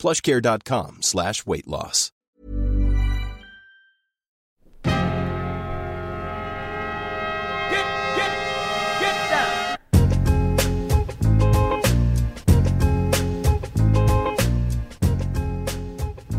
[0.00, 2.10] plushcare.com slash weight loss.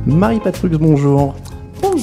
[0.08, 1.36] Marie Patrux, bonjour.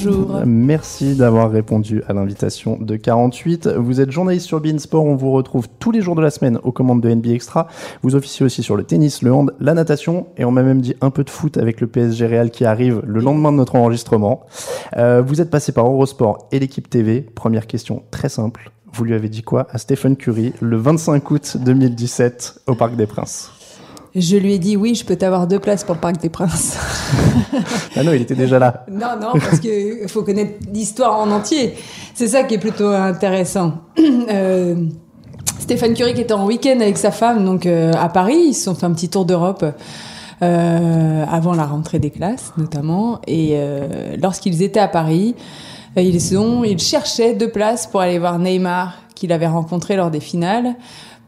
[0.01, 0.43] Bonjour.
[0.45, 3.67] Merci d'avoir répondu à l'invitation de 48.
[3.67, 5.03] Vous êtes journaliste sur Beansport.
[5.03, 7.67] On vous retrouve tous les jours de la semaine aux commandes de NBA Extra.
[8.01, 10.95] Vous officiez aussi sur le tennis, le hand, la natation et on m'a même dit
[11.01, 14.45] un peu de foot avec le PSG Real qui arrive le lendemain de notre enregistrement.
[14.95, 17.19] Euh, vous êtes passé par Eurosport et l'équipe TV.
[17.19, 18.71] Première question très simple.
[18.93, 23.05] Vous lui avez dit quoi à Stephen Curry le 25 août 2017 au Parc des
[23.05, 23.51] Princes?
[24.15, 26.77] Je lui ai dit oui, je peux t'avoir deux places pour le Parc des Princes.
[27.95, 28.85] Ah non, il était déjà là.
[28.89, 31.73] non, non, parce qu'il faut connaître l'histoire en entier.
[32.13, 33.73] C'est ça qui est plutôt intéressant.
[34.31, 34.75] Euh,
[35.57, 38.65] Stéphane Curie qui était en week-end avec sa femme donc euh, à Paris, ils se
[38.65, 39.65] sont fait un petit tour d'Europe
[40.41, 43.19] euh, avant la rentrée des classes notamment.
[43.27, 43.59] Et
[44.21, 45.35] lorsqu'ils étaient à Paris,
[45.97, 50.21] ils, ont, ils cherchaient deux places pour aller voir Neymar qu'il avait rencontré lors des
[50.21, 50.75] finales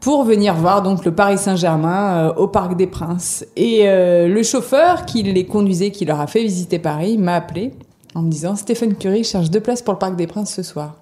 [0.02, 3.46] pour venir voir donc le Paris Saint-Germain euh, au Parc des Princes.
[3.56, 7.72] Et euh, le chauffeur qui les conduisait, qui leur a fait visiter Paris, m'a appelé
[8.14, 10.96] en me disant Stephen Curry cherche deux places pour le Parc des Princes ce soir.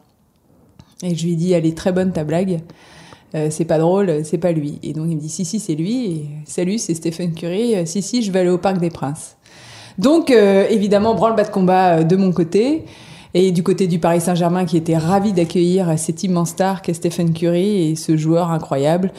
[1.02, 2.60] Et je lui ai dit elle est très bonne ta blague.
[3.34, 4.78] Euh, c'est pas drôle, c'est pas lui.
[4.82, 6.28] Et donc il me dit si si c'est lui.
[6.44, 7.76] Salut, c'est Stephen Curry.
[7.76, 9.36] Euh, si si, je vais aller au Parc des Princes.
[9.98, 12.84] Donc euh, évidemment branle-bas de combat de mon côté.
[13.32, 17.32] Et du côté du Paris Saint-Germain qui était ravi d'accueillir cette immense star qu'est Stephen
[17.32, 19.12] Curry et ce joueur incroyable.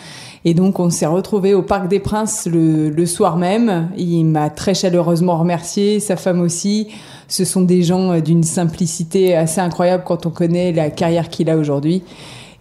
[0.43, 3.89] Et donc on s'est retrouvé au Parc des Princes le, soir même.
[3.97, 6.89] Il m'a très chaleureusement remercié, sa femme aussi.
[7.27, 11.49] Ce sont des gens euh, d'une simplicité assez incroyable quand on connaît la carrière qu'il
[11.49, 12.03] a aujourd'hui.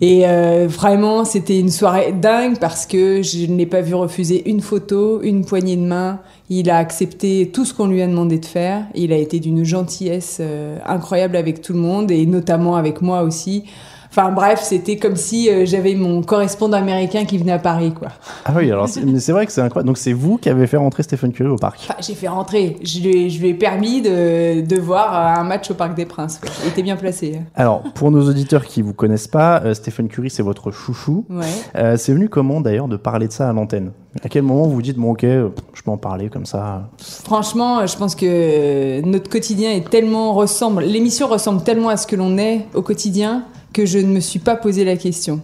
[0.00, 4.48] Et euh, vraiment, c'était une soirée dingue parce que je ne l'ai pas vu refuser
[4.48, 6.20] une photo, une poignée de main.
[6.48, 8.86] Il a accepté tout ce qu'on lui a demandé de faire.
[8.94, 13.22] Il a été d'une gentillesse euh, incroyable avec tout le monde et notamment avec moi
[13.22, 13.64] aussi.
[14.10, 18.08] Enfin bref, c'était comme si euh, j'avais mon correspondant américain qui venait à Paris, quoi.
[18.44, 19.86] Ah oui, alors c'est- mais c'est vrai que c'est incroyable.
[19.86, 21.78] Donc c'est vous qui avez fait rentrer Stephen Curry au parc.
[21.84, 22.76] Enfin, j'ai fait rentrer.
[22.82, 25.94] Je lui, ai- je lui ai permis de, de voir euh, un match au Parc
[25.94, 26.40] des Princes.
[26.64, 27.40] Il était bien placé.
[27.54, 31.24] Alors, pour nos auditeurs qui vous connaissent pas, euh, Stephen Curry, c'est votre chouchou.
[31.30, 31.46] Ouais.
[31.76, 33.92] Euh, c'est venu comment d'ailleurs de parler de ça à l'antenne?
[34.24, 36.88] À quel moment vous vous dites, bon ok, je peux en parler comme ça?
[37.24, 42.16] Franchement, je pense que notre quotidien est tellement ressemble, l'émission ressemble tellement à ce que
[42.16, 45.40] l'on est au quotidien que je ne me suis pas posé la question.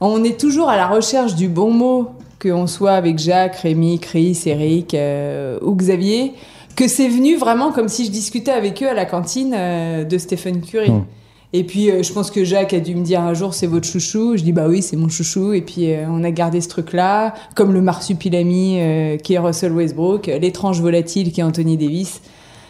[0.00, 2.08] On est toujours à la recherche du bon mot,
[2.40, 6.32] qu'on soit avec Jacques, Rémi, Chris, Eric euh, ou Xavier,
[6.74, 10.16] que c'est venu vraiment comme si je discutais avec eux à la cantine euh, de
[10.16, 10.90] Stephen Curry.
[10.90, 11.04] Hmm.
[11.52, 13.86] Et puis euh, je pense que Jacques a dû me dire un jour c'est votre
[13.86, 14.36] chouchou.
[14.36, 15.52] Je dis bah oui c'est mon chouchou.
[15.52, 19.72] Et puis euh, on a gardé ce truc-là, comme le marsupilami euh, qui est Russell
[19.72, 22.20] Westbrook, l'étrange volatile qui est Anthony Davis.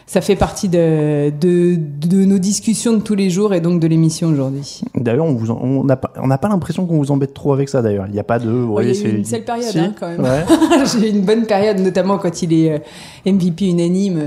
[0.07, 3.87] Ça fait partie de, de, de nos discussions de tous les jours et donc de
[3.87, 4.81] l'émission aujourd'hui.
[4.95, 7.53] D'ailleurs, on vous en- on n'a pas, on n'a pas l'impression qu'on vous embête trop
[7.53, 8.05] avec ça d'ailleurs.
[8.07, 8.51] Il n'y a pas de.
[8.51, 10.21] Ouais, a eu c'est- une sale période, Si hein, quand même.
[10.21, 10.43] Ouais.
[10.99, 12.79] J'ai eu une bonne période, notamment quand il est euh,
[13.31, 14.19] MVP unanime.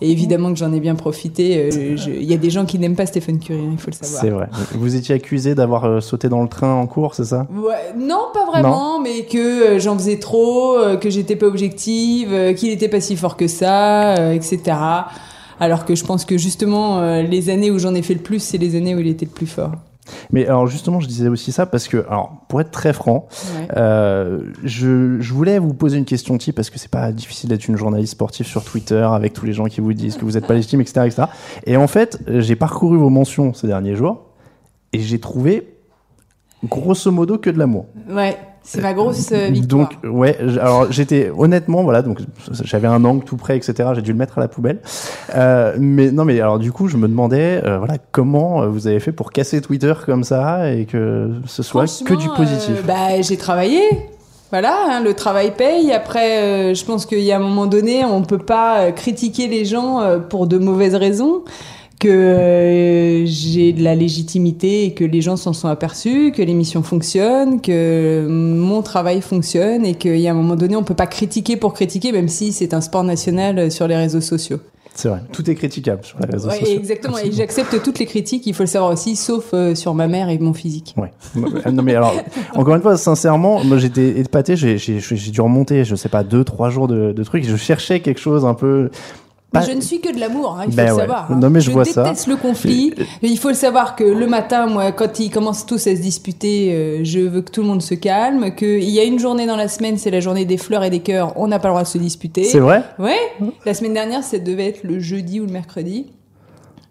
[0.00, 1.58] Et évidemment que j'en ai bien profité.
[1.72, 3.90] euh, je- Il y a des gens qui n'aiment pas Stephen Curry, hein, il faut
[3.90, 4.20] le savoir.
[4.22, 4.48] C'est vrai.
[4.74, 7.46] Vous étiez accusé d'avoir euh, sauté dans le train en cours, c'est ça?
[7.54, 9.38] Ouais, non, pas vraiment, mais que
[9.76, 13.36] euh, j'en faisais trop, euh, que j'étais pas objective, euh, qu'il était pas si fort
[13.36, 14.76] que ça, euh, etc.
[15.58, 18.40] Alors que je pense que justement, euh, les années où j'en ai fait le plus,
[18.40, 19.72] c'est les années où il était le plus fort.
[20.30, 23.28] Mais alors justement, je disais aussi ça parce que, alors, pour être très franc,
[23.58, 23.68] Ouais.
[23.76, 27.66] euh, je, je voulais vous poser une question type parce que c'est pas difficile d'être
[27.68, 30.46] une journaliste sportive sur Twitter avec tous les gens qui vous disent que vous n'êtes
[30.46, 31.22] pas légitime, etc., etc.
[31.66, 34.22] Et en fait, j'ai parcouru vos mentions ces derniers jours
[34.92, 35.74] et j'ai trouvé
[36.64, 37.86] grosso modo que de l'amour.
[38.08, 38.36] Ouais,
[38.66, 39.88] c'est ma grosse euh, victoire.
[39.88, 42.18] Donc ouais, alors j'étais honnêtement voilà, donc
[42.50, 43.90] j'avais un angle tout près, etc.
[43.94, 44.80] J'ai dû le mettre à la poubelle.
[45.34, 49.00] Euh, mais non, mais alors du coup, je me demandais euh, voilà comment vous avez
[49.00, 52.76] fait pour casser Twitter comme ça et que ce soit que du positif.
[52.78, 53.80] euh, bah, j'ai travaillé.
[54.50, 55.92] Voilà, hein, le travail paye.
[55.92, 60.20] Après, je pense qu'il y a un moment donné, on peut pas critiquer les gens
[60.28, 61.42] pour de mauvaises raisons.
[61.98, 66.82] Que euh, j'ai de la légitimité et que les gens s'en sont aperçus, que l'émission
[66.82, 71.06] fonctionne, que mon travail fonctionne et qu'il y a un moment donné, on peut pas
[71.06, 74.58] critiquer pour critiquer, même si c'est un sport national euh, sur les réseaux sociaux.
[74.94, 75.20] C'est vrai.
[75.32, 76.78] Tout est critiquable sur les réseaux Ouais, sociaux.
[76.78, 77.18] exactement.
[77.18, 80.28] Et j'accepte toutes les critiques, il faut le savoir aussi, sauf euh, sur ma mère
[80.30, 80.94] et mon physique.
[80.98, 81.12] Ouais.
[81.70, 82.14] non mais alors,
[82.54, 86.68] encore une fois, sincèrement, moi j'étais épaté, j'ai, dû remonter, je sais pas, deux, trois
[86.70, 88.90] jours de, de trucs, je cherchais quelque chose un peu...
[89.60, 91.00] Pas- je ne suis que de l'amour, hein, il faut Ben le ouais.
[91.00, 91.30] savoir.
[91.30, 91.38] hein.
[91.40, 92.02] Non, mais je vois ça.
[92.04, 92.92] déteste le conflit.
[93.22, 96.00] Et il faut le savoir que le matin, moi, quand ils commencent tous à se
[96.00, 98.54] disputer, euh, je veux que tout le monde se calme.
[98.54, 101.00] Qu'il y a une journée dans la semaine, c'est la journée des fleurs et des
[101.00, 101.32] cœurs.
[101.36, 102.44] On n'a pas le droit de se disputer.
[102.44, 102.82] C'est vrai?
[102.98, 103.16] Ouais.
[103.64, 106.06] La semaine dernière, ça devait être le jeudi ou le mercredi.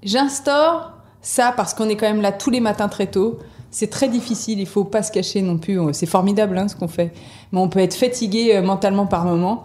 [0.03, 0.91] J'instaure
[1.21, 3.39] ça parce qu'on est quand même là tous les matins très tôt.
[3.71, 5.79] C'est très difficile, il faut pas se cacher non plus.
[5.91, 7.12] C'est formidable hein, ce qu'on fait.
[7.51, 9.63] Mais on peut être fatigué euh, mentalement par moment.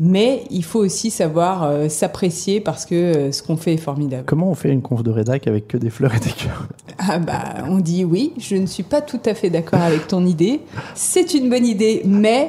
[0.00, 4.24] Mais il faut aussi savoir euh, s'apprécier parce que euh, ce qu'on fait est formidable.
[4.26, 6.66] Comment on fait une conf de rédac avec que des fleurs et des cœurs?
[6.98, 10.26] Ah bah, on dit oui, je ne suis pas tout à fait d'accord avec ton
[10.26, 10.60] idée.
[10.94, 12.48] C'est une bonne idée, mais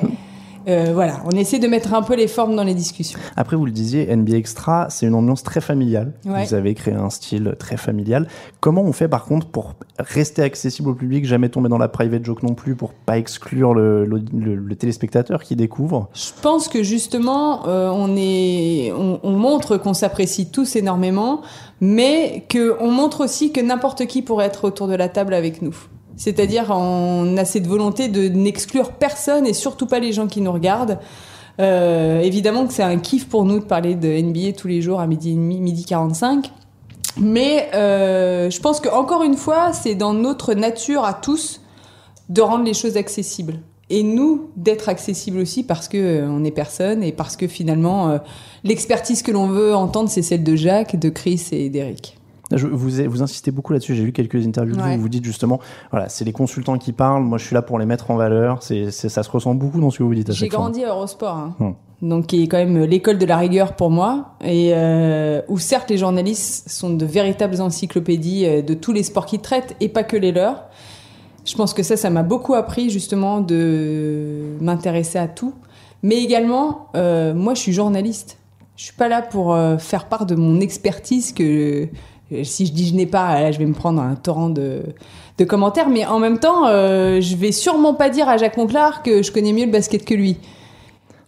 [0.68, 3.20] euh, voilà, on essaie de mettre un peu les formes dans les discussions.
[3.36, 6.14] Après, vous le disiez, NBA Extra, c'est une ambiance très familiale.
[6.26, 6.46] Ouais.
[6.46, 8.28] Vous avez créé un style très familial.
[8.60, 12.24] Comment on fait par contre pour rester accessible au public, jamais tomber dans la private
[12.26, 16.10] joke non plus, pour pas exclure le, le- le- le téléspectateur qui découvre?
[16.14, 21.42] Je pense que justement, euh, on, est, on, on montre qu'on s'apprécie tous énormément,
[21.82, 25.76] mais qu'on montre aussi que n'importe qui pourrait être autour de la table avec nous.
[26.18, 30.52] C'est-à-dire, on a cette volonté de n'exclure personne et surtout pas les gens qui nous
[30.52, 31.00] regardent.
[31.60, 35.00] Euh, évidemment que c'est un kiff pour nous de parler de NBA tous les jours
[35.00, 36.52] à midi midi 45.
[37.18, 41.62] Mais euh, je pense que encore une fois, c'est dans notre nature à tous
[42.30, 43.60] de rendre les choses accessibles.
[43.90, 48.10] Et nous, d'être accessibles aussi parce que euh, on est personne et parce que finalement,
[48.10, 48.18] euh,
[48.64, 52.18] l'expertise que l'on veut entendre, c'est celle de Jacques, de Chris et d'Eric.
[52.54, 53.96] Je- vous, vous insistez beaucoup là-dessus.
[53.96, 54.96] J'ai lu quelques interviews Ouais.
[54.98, 55.60] où vous dites justement,
[55.92, 57.24] voilà, c'est les consultants qui parlent.
[57.24, 58.62] Moi, je suis là pour les mettre en valeur.
[58.62, 61.56] C'est, ça se ressent beaucoup dans ce que vous dites J'ai grandi à Eurosport, hein.
[61.60, 61.72] Hmm.
[62.08, 65.90] donc qui est quand même l'école de la rigueur pour moi, et euh, où certes
[65.90, 70.04] les journalistes sont de véritables encyclopédies euh, de tous les sports qu'ils traitent et pas
[70.04, 70.66] que les leurs.
[71.46, 75.54] Je pense que ça, ça m'a beaucoup appris justement de m'intéresser à tout,
[76.04, 78.38] mais également, euh, moi, je suis journaliste.
[78.78, 81.88] Je suis pas là pour euh, faire part de mon expertise que
[82.44, 84.82] si je dis je n'ai pas, là, je vais me prendre un torrent de,
[85.38, 89.04] de commentaires, mais en même temps, euh, je vais sûrement pas dire à Jacques Monclar
[89.04, 90.38] que je connais mieux le basket que lui.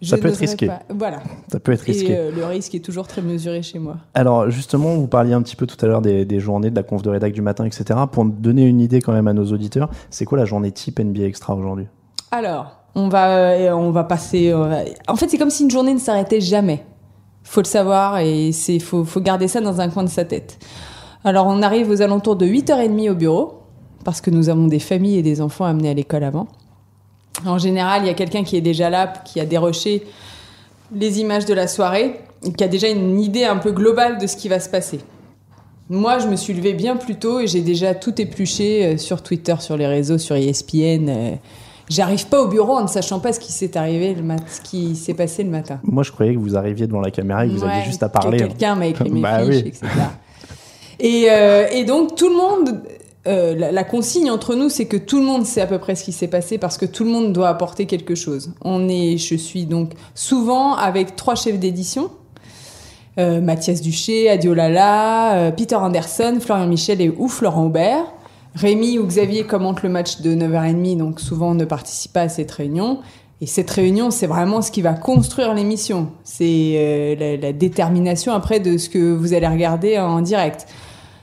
[0.00, 0.68] Ça peut être risqué.
[0.68, 0.82] pas.
[0.90, 1.18] Voilà.
[1.50, 2.12] Ça peut être risqué.
[2.12, 3.96] Et euh, le risque est toujours très mesuré chez moi.
[4.14, 6.84] Alors justement, vous parliez un petit peu tout à l'heure des, des journées, de la
[6.84, 7.98] conf de rédac du matin, etc.
[8.12, 11.24] Pour donner une idée quand même à nos auditeurs, c'est quoi la journée type NBA
[11.24, 11.86] Extra aujourd'hui?
[12.30, 14.54] Alors, on va, euh, on va passer.
[14.54, 16.84] on va- En fait, c'est comme si une journée ne s'arrêtait jamais.
[17.48, 20.58] Faut le savoir et c'est faut, faut garder ça dans un coin de sa tête.
[21.24, 23.62] Alors, on arrive aux alentours de 8h30 au bureau
[24.04, 26.46] parce que nous avons des familles et des enfants à amener à l'école avant.
[27.46, 30.06] En général, il y a quelqu'un qui est déjà là, qui a déroché
[30.94, 32.20] les images de la soirée,
[32.54, 35.00] qui a déjà une idée un peu globale de ce qui va se passer.
[35.88, 39.22] Moi, je me suis levée bien plus tôt et j'ai déjà tout épluché euh, sur
[39.22, 41.38] Twitter, sur les réseaux, sur ESPN.
[41.90, 44.60] J'arrive pas au bureau en ne sachant pas ce qui s'est arrivé le mat ce
[44.60, 45.80] qui s'est passé le matin.
[45.84, 48.08] Moi, je croyais que vous arriviez devant la caméra et que vous aviez juste à
[48.08, 48.42] que parler.
[48.42, 48.48] hein.
[48.48, 49.68] Quelqu'un m'a écrit mes Bah fiches, oui.
[49.68, 49.86] etc.
[51.00, 52.82] Et, euh, et donc tout le monde,
[53.26, 55.94] euh, la, la consigne entre nous, c'est que tout le monde sait à peu près
[55.94, 58.50] ce qui s'est passé parce que tout le monde doit apporter quelque chose.
[58.62, 62.10] On est, je suis donc souvent avec trois chefs d'édition.
[63.18, 68.04] Euh, Mathias Duché, Adiolala, euh, Peter Anderson, Florian Michel et ou Florent Aubert.
[68.58, 72.50] Rémi ou Xavier commentent le match de 9h30, donc souvent ne participe pas à cette
[72.50, 72.98] réunion.
[73.40, 76.08] Et cette réunion, c'est vraiment ce qui va construire l'émission.
[76.24, 80.66] C'est euh, la, la détermination après de ce que vous allez regarder en direct.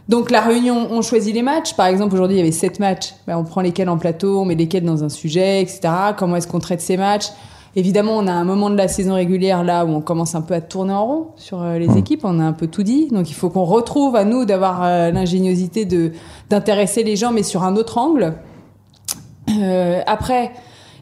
[0.08, 1.74] Donc la réunion, on choisit les matchs.
[1.74, 3.15] Par exemple, aujourd'hui, il y avait sept matchs.
[3.27, 5.82] Ben, on prend lesquels en plateau, on met lesquels dans un sujet, etc.
[6.18, 7.27] Comment est-ce qu'on traite ces matchs?
[7.77, 10.53] Évidemment, on a un moment de la saison régulière là où on commence un peu
[10.53, 12.22] à tourner en rond sur euh, les équipes.
[12.24, 15.12] On a un peu tout dit, donc il faut qu'on retrouve à nous d'avoir euh,
[15.12, 16.13] l'ingéniosité de
[16.50, 18.36] d'intéresser les gens, mais sur un autre angle.
[19.50, 20.51] Euh, après,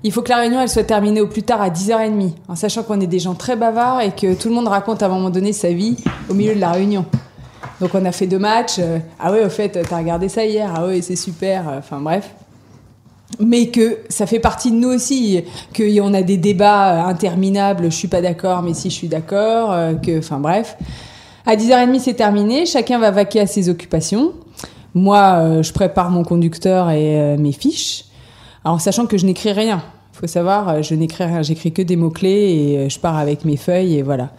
[0.03, 2.81] il faut que la réunion elle soit terminée au plus tard à 10h30, en sachant
[2.81, 5.29] qu'on est des gens très bavards et que tout le monde raconte à un moment
[5.29, 7.05] donné sa vie au milieu de la réunion.
[7.81, 8.79] Donc on a fait deux matchs.
[9.19, 10.73] ah ouais, au fait, t'as regardé ça hier.
[10.75, 11.65] Ah ouais, c'est super.
[11.77, 12.33] Enfin bref.
[13.39, 15.43] Mais que ça fait partie de nous aussi,
[15.75, 17.85] qu'on a des débats euh, interminables.
[17.85, 19.71] Je suis pas d'accord, mais si je suis d'accord.
[19.71, 20.77] euh, que, enfin bref.
[21.45, 22.65] À 10h30, c'est terminé.
[22.65, 24.33] Chacun va vaquer à ses occupations.
[24.93, 28.05] Moi, euh, je prépare mon conducteur et mes fiches.
[28.63, 29.83] Alors, sachant que je n'écris rien.
[30.13, 31.41] Faut savoir, je n'écris rien.
[31.41, 34.29] J'écris que des mots-clés et je pars avec mes feuilles et voilà.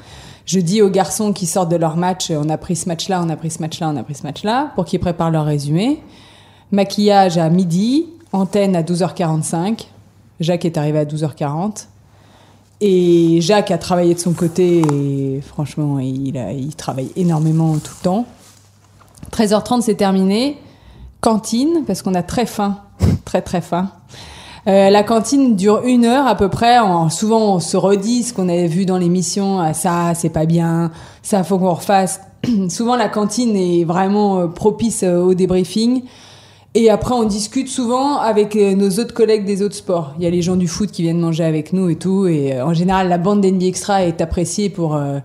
[0.47, 3.31] Je dis aux garçons qui sortent de leur match, on a pris ce match-là, on
[3.31, 6.01] a pris ce match-là, on a pris ce match-là, pour qu'ils préparent leur résumé.
[6.71, 9.87] Maquillage à midi, antenne à 12h45.
[10.41, 11.87] Jacques est arrivé à 12h40.
[12.81, 16.35] Et Jacques a travaillé de son côté et franchement, il,
[16.77, 18.27] travaille énormément tout le temps.
[19.31, 20.59] 13h30, c'est terminé.
[21.21, 22.79] Cantine, parce qu'on a très faim,
[23.25, 23.91] très très faim.
[24.67, 26.79] Euh, la cantine dure une heure à peu près.
[26.79, 29.61] En- souvent, on se redit ce qu'on avait vu dans l'émission.
[29.61, 30.91] Ah, ça, c'est pas bien.
[31.23, 32.21] Ça, faut qu'on refasse.
[32.69, 36.03] souvent, la cantine est vraiment euh, propice euh, au débriefing.
[36.77, 40.15] Et après, on discute souvent avec euh, nos autres collègues des autres sports.
[40.19, 42.27] Il y a les gens du foot qui viennent manger avec nous et tout.
[42.27, 45.21] Et euh, en général, la bande d'NB Extra est appréciée pour, euh,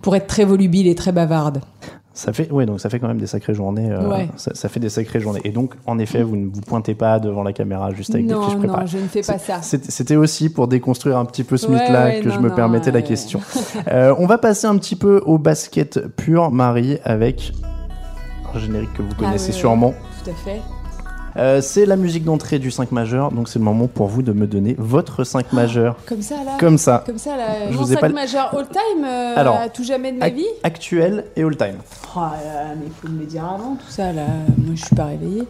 [0.00, 1.60] pour être très volubile et très bavarde.
[2.14, 3.90] Ça fait, ouais, donc ça fait quand même des sacrées journées.
[3.90, 4.28] euh, Ouais.
[4.36, 5.40] ça, ça fait des sacrées journées.
[5.44, 8.32] Et donc, en effet, vous ne vous pointez pas devant la caméra juste avec des
[8.32, 8.86] non, fiches non, préparées.
[8.86, 9.58] je ne fais pas ça.
[9.62, 12.48] C'était aussi pour déconstruire un petit peu ce Ouais, mythe-là ouais, que je non, me
[12.50, 13.40] non, permettais la question.
[13.88, 17.52] Euh, on va passer un petit peu au basket pur, Marie, avec
[18.54, 19.92] un générique que vous Ah, connaissez sûrement.
[20.24, 20.60] Tout à fait.
[21.36, 24.32] Euh, c'est la musique d'entrée du 5 majeur, donc c'est le moment pour vous de
[24.32, 25.96] me donner votre 5 majeur.
[26.06, 26.52] Comme ça, là.
[26.58, 27.44] Comme ça, Comme ça, là.
[27.70, 30.30] Je Mon vous ai sac pas- majeur all-time euh, Alors, à tout jamais de ma
[30.30, 31.76] vie actuel et all-time.
[32.16, 34.22] Oh là là, mais il faut me le dire avant, tout ça, là.
[34.56, 35.42] Moi, je suis pas réveillée.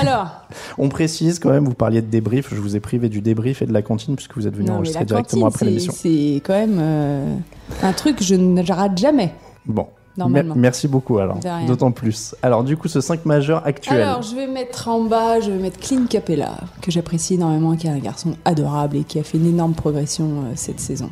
[0.00, 0.28] Alors,
[0.78, 3.66] On précise quand même, vous parliez de débrief, je vous ai privé du débrief et
[3.66, 5.92] de la cantine puisque vous êtes venu enregistrer directement cantine, après l'émission.
[5.96, 7.34] c'est quand même euh,
[7.82, 9.32] un truc que je ne rate jamais.
[9.66, 9.86] Bon,
[10.16, 10.54] Normalement.
[10.56, 12.34] Merci beaucoup alors, d'autant plus.
[12.42, 14.00] Alors du coup, ce 5 majeur actuel.
[14.00, 17.88] Alors, je vais mettre en bas, je vais mettre Clint Capella, que j'apprécie énormément, qui
[17.88, 21.10] est un garçon adorable et qui a fait une énorme progression euh, cette saison.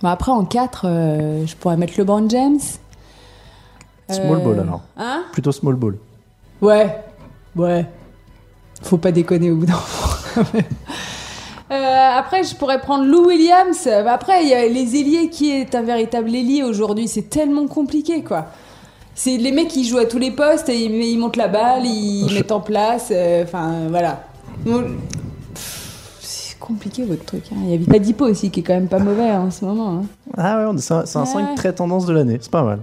[0.00, 0.86] Bon, après, en 4,
[1.46, 2.58] je pourrais mettre LeBron James.
[4.10, 4.82] Small Euh, ball, alors.
[4.96, 5.24] Hein?
[5.32, 5.96] Plutôt small ball.
[6.60, 7.02] Ouais,
[7.56, 7.86] ouais.
[8.82, 10.48] Faut pas déconner au bout d'un moment.
[11.72, 13.86] Euh, après, je pourrais prendre Lou Williams.
[13.86, 15.28] Après, il y a les ailiers.
[15.30, 18.46] Qui est un véritable ailier aujourd'hui C'est tellement compliqué, quoi.
[19.14, 21.84] C'est les mecs qui jouent à tous les postes et ils, ils montent la balle,
[21.86, 23.08] ils Je- mettent en place.
[23.10, 24.24] euh, Enfin, voilà.
[24.66, 24.84] Donc,
[26.60, 27.42] compliqué votre truc.
[27.52, 27.56] hein.
[27.64, 29.98] Il y a Vitadipo aussi qui est quand même pas mauvais hein, en ce moment.
[30.00, 30.02] hein.
[30.36, 31.26] Ah ouais, c'est un, c'est un Ouais.
[31.26, 32.78] 5 très tendance de l'année, c'est pas mal.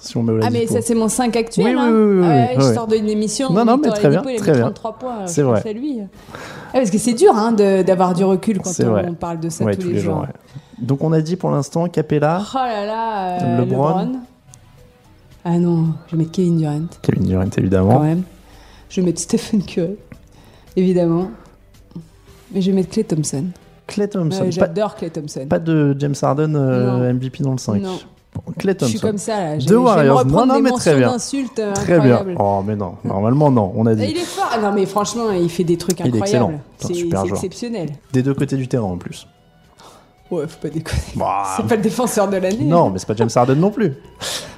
[0.00, 1.66] Si on met Ah, mais ça, c'est mon 5 actuel.
[1.66, 1.90] Oui, oui, hein.
[1.92, 3.52] oui, oui, oui, Ouais, oui, je sors d'une émission.
[3.52, 4.70] Non, non, mais très bien, très mis bien.
[4.70, 5.26] 33 points.
[5.26, 5.72] C'est vrai.
[5.74, 6.00] lui.
[6.00, 6.38] Ah,
[6.72, 9.88] parce que c'est dur hein, d'avoir du recul quand on, parle de ça Ouais, tous,
[9.88, 10.20] les jours.
[10.20, 10.28] ouais.
[10.80, 13.88] Donc on a dit pour l'instant Capella, Oh là là, euh, LeBron.
[13.88, 14.12] LeBron.
[15.44, 18.00] Ah non, je vais mettre Kevin Durant Kevin Durant quand évidemment.
[18.00, 18.22] même.
[18.88, 19.96] Je vais mettre Stephen Curry,
[20.76, 21.30] évidemment.
[22.52, 23.46] Mais je vais mettre Clay Thompson.
[23.86, 24.44] Clay Thompson.
[24.44, 25.46] Ouais, J'adore Clay Thompson.
[25.48, 27.12] pas de James Harden euh.
[27.12, 27.82] MVP dans le 5.
[27.82, 27.98] Non.
[28.46, 28.86] Bon, Clay je Thompson.
[28.90, 29.56] suis comme ça.
[29.56, 30.24] Deux Warriors.
[30.26, 31.12] Non, non, mais très bien.
[31.14, 32.14] euh, Très bien.
[32.16, 32.36] incroyables.
[32.38, 34.04] Oh mais non, normalement non, on a dit.
[34.10, 34.48] Il est fort.
[34.52, 36.26] Ah non mais franchement, il fait des trucs Il est incroyables.
[36.26, 36.52] excellent.
[36.78, 37.38] C'est un C'est super c'est joueur.
[37.38, 37.88] exceptionnel.
[38.12, 39.26] Des deux côtés du terrain en plus.
[40.30, 41.02] Ouais, faut pas déconner.
[41.16, 42.64] Bah, C'est pas le défenseur de l'année.
[42.64, 43.94] non, mais c'est pas James Harden non plus.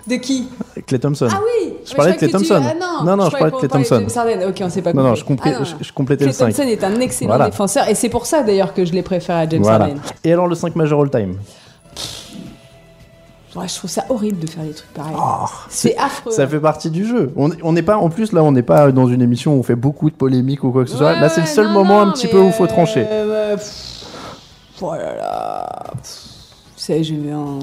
[0.07, 0.49] De qui?
[0.87, 1.29] Clay Thompson.
[1.31, 2.61] Ah oui Je parlais de Clay que tu- Thompson.
[2.63, 3.99] Ah Non, non, je croyais parlais de Clay Thompson.
[4.01, 4.49] James Harden.
[4.51, 5.79] Ok, on s'est pas non, non, je, complé- Ah non, je, non.
[5.81, 6.47] je complétais Clay le 5.
[6.49, 7.47] Thompson est un excellent Voilà.
[7.51, 9.85] défenseur et c'est pour ça d'ailleurs que je l'ai préféré à James Voilà.
[9.87, 10.01] Harden.
[10.25, 11.37] Et alors le 5 majeur all time
[13.55, 15.15] Ouais, je trouve ça horrible de faire des trucs pareils.
[15.17, 16.33] Oh, c'est affreux.
[16.33, 17.33] Ça fait partie du jeu.
[17.37, 19.63] On on n'est pas, en plus là, on n'est pas dans une émission où on
[19.63, 21.21] fait beaucoup de polémiques ou quoi que ce soit.
[21.21, 23.07] Là, c'est le seul non, moment non, un petit peu où il faut trancher.
[23.09, 24.07] euh, pff,
[24.81, 25.83] oh là là.
[26.91, 27.59] un.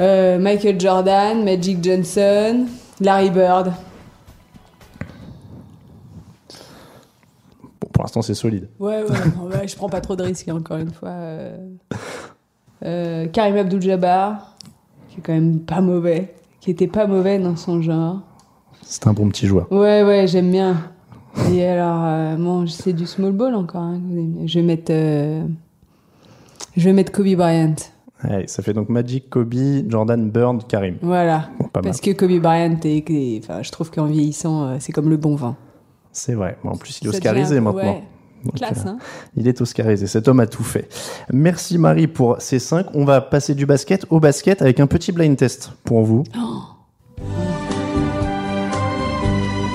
[0.00, 2.66] Euh, Michael Jordan, Magic Johnson,
[2.98, 3.72] Larry Bird.
[7.62, 8.68] Bon, pour l'instant, c'est solide.
[8.78, 11.10] Ouais, ouais, non, ouais, je prends pas trop de risques, hein, encore une fois.
[11.10, 11.56] Euh,
[12.84, 14.56] euh, Karim Abdul-Jabbar,
[15.08, 18.20] qui est quand même pas mauvais, qui était pas mauvais dans son genre.
[18.82, 19.70] C'est un bon petit joueur.
[19.72, 20.76] Ouais, ouais, j'aime bien.
[21.50, 23.80] Et alors, euh, bon, c'est du small ball encore.
[23.82, 24.00] hein.
[24.44, 25.44] Je vais mettre, euh,
[26.76, 27.74] je vais mettre Kobe Bryant.
[28.24, 29.54] Ouais, ça fait donc Magic, Kobe,
[29.88, 30.96] Jordan, Bird, Karim.
[31.02, 31.48] Voilà.
[31.58, 31.84] Bon, pas mal.
[31.90, 35.16] Parce que Kobe Bryant, est, est- enfin, je trouve qu'en vieillissant, euh, c'est comme le
[35.16, 35.56] bon vin.
[36.12, 36.58] C'est vrai.
[36.62, 37.80] Bon, en plus, il est oscarisé maintenant.
[37.80, 38.02] ouais,
[38.44, 38.98] Donc, Classe, euh, hein
[39.36, 40.06] Il est oscarisé.
[40.06, 40.88] Cet homme a tout fait.
[41.32, 42.86] Merci Marie pour ces 5.
[42.94, 46.24] On va passer du basket au basket avec un petit blind test pour vous.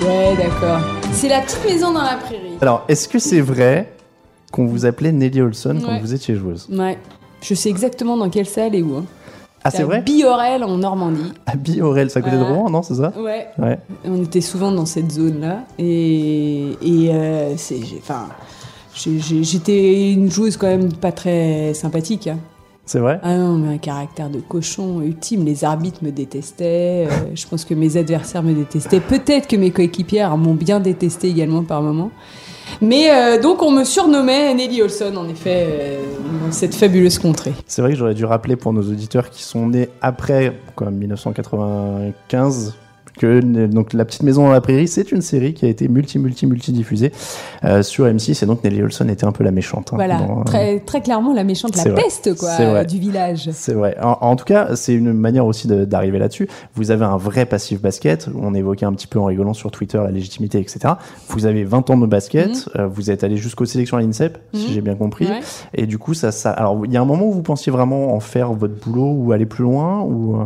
[0.02, 0.80] Ouais, d'accord.
[1.12, 2.58] C'est la petite maison dans la prairie.
[2.62, 3.92] Alors, est-ce que c'est vrai
[4.52, 6.68] qu'on vous appelait Nelly Olson quand vous étiez joueuse?
[6.72, 6.98] Ouais.
[7.42, 8.96] Je sais exactement dans quelle salle et où.
[8.98, 9.06] hein.
[9.64, 10.02] Ah, c'est vrai?
[10.02, 11.34] Biorel en Normandie.
[11.46, 12.42] À Biorel, c'est à côté de.
[12.44, 13.12] Rouen, non C'est ça?
[13.20, 13.48] Ouais.
[13.58, 13.80] Ouais.
[14.06, 15.64] On était souvent dans cette zone-là.
[15.78, 18.28] Et, et euh, c'est, enfin,
[18.98, 22.28] j'étais une joueuse quand même pas très sympathique.
[22.28, 22.40] hein.
[22.86, 23.20] C'est vrai?
[23.22, 25.44] Ah non, mais un caractère de cochon ultime.
[25.44, 27.06] Les arbitres me détestaient.
[27.10, 29.02] euh, je pense que mes adversaires me détestaient.
[29.02, 32.12] Peut-être que mes coéquipières m'ont bien détesté également par moments.
[32.82, 36.04] Mais euh, donc on me surnommait Nelly Olson, en effet, euh,
[36.46, 37.54] dans cette fabuleuse contrée.
[37.66, 42.74] C'est vrai que j'aurais dû rappeler pour nos auditeurs qui sont nés après quoi, 1995
[43.18, 46.20] que donc la petite maison dans la prairie, c'est une série qui a été multi
[46.20, 47.12] multi multi diffusée
[47.66, 49.90] euh, sur M6 et donc Nelly Olson était un peu la méchante.
[49.92, 52.04] hein, Voilà, dans- très, très clairement la méchante, la vrai.
[52.04, 53.50] peste quoi, du village.
[53.54, 53.98] C'est vrai.
[54.02, 56.48] En, en tout cas, c'est une manière aussi d'arriver là-dessus.
[56.76, 58.30] Vous avez un vrai passif basket.
[58.40, 60.94] On évoquait un petit peu en rigolant sur Twitter la légitimité, etc.
[61.30, 62.70] Vous avez 20 ans de basket.
[62.78, 64.74] euh, vous êtes allé jusqu'aux sélections à l'INSEP, si Mhm.
[64.74, 65.26] j'ai bien compris.
[65.26, 65.40] Ouais.
[65.74, 66.52] Et du coup, ça, ça.
[66.52, 69.32] Alors, il y a un moment où vous pensiez vraiment en faire votre boulot ou
[69.32, 70.36] aller plus loin ou.
[70.40, 70.46] euh,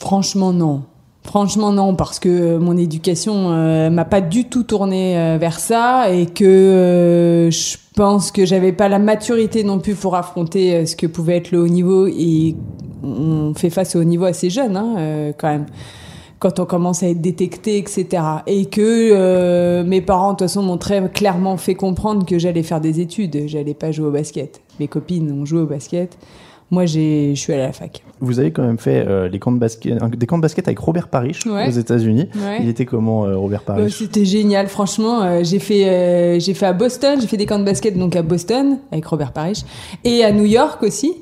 [0.00, 0.82] Franchement, non.
[1.24, 6.10] Franchement, non, parce que mon éducation euh, m'a pas du tout tourné euh, vers ça
[6.10, 10.86] et que euh, je pense que j'avais pas la maturité non plus pour affronter euh,
[10.86, 12.56] ce que pouvait être le haut niveau et
[13.04, 15.66] on fait face au haut niveau assez jeune, hein, euh, quand même
[16.42, 18.20] quand on commence à être détecté, etc.
[18.48, 22.64] Et que euh, mes parents, de toute façon, m'ont très clairement fait comprendre que j'allais
[22.64, 24.60] faire des études, j'allais pas jouer au basket.
[24.80, 26.18] Mes copines ont joué au basket.
[26.72, 28.02] Moi, j'ai, je suis allée à la fac.
[28.20, 30.78] Vous avez quand même fait euh, les camps de basket, des camps de basket avec
[30.78, 31.68] Robert Parrish Ouais.
[31.68, 32.28] aux États-Unis.
[32.34, 32.58] Ouais.
[32.62, 33.98] Il était comment, euh, Robert Bah, Parrish?
[33.98, 35.22] C'était génial, franchement.
[35.22, 38.16] euh, j'ai fait, euh, j'ai fait à Boston, j'ai fait des camps de basket donc
[38.16, 39.58] à Boston avec Robert Parrish
[40.02, 41.12] et à New York aussi.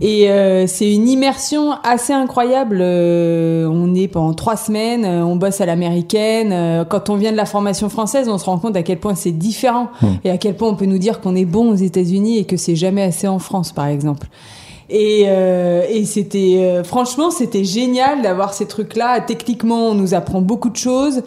[0.00, 2.78] Et euh, c'est une immersion assez incroyable.
[2.80, 6.50] Euh, on est pendant trois semaines, on bosse à l'américaine.
[6.52, 9.14] Euh, quand on vient de la formation française, on se rend compte à quel point
[9.14, 9.88] c'est différent
[10.24, 12.56] et à quel point on peut nous dire qu'on est bon aux États-Unis et que
[12.56, 14.26] c'est jamais assez en France, par exemple.
[14.90, 20.12] Et, euh, et c'était euh, franchement c'était génial d'avoir ces trucs là techniquement on nous
[20.14, 21.22] apprend beaucoup de choses.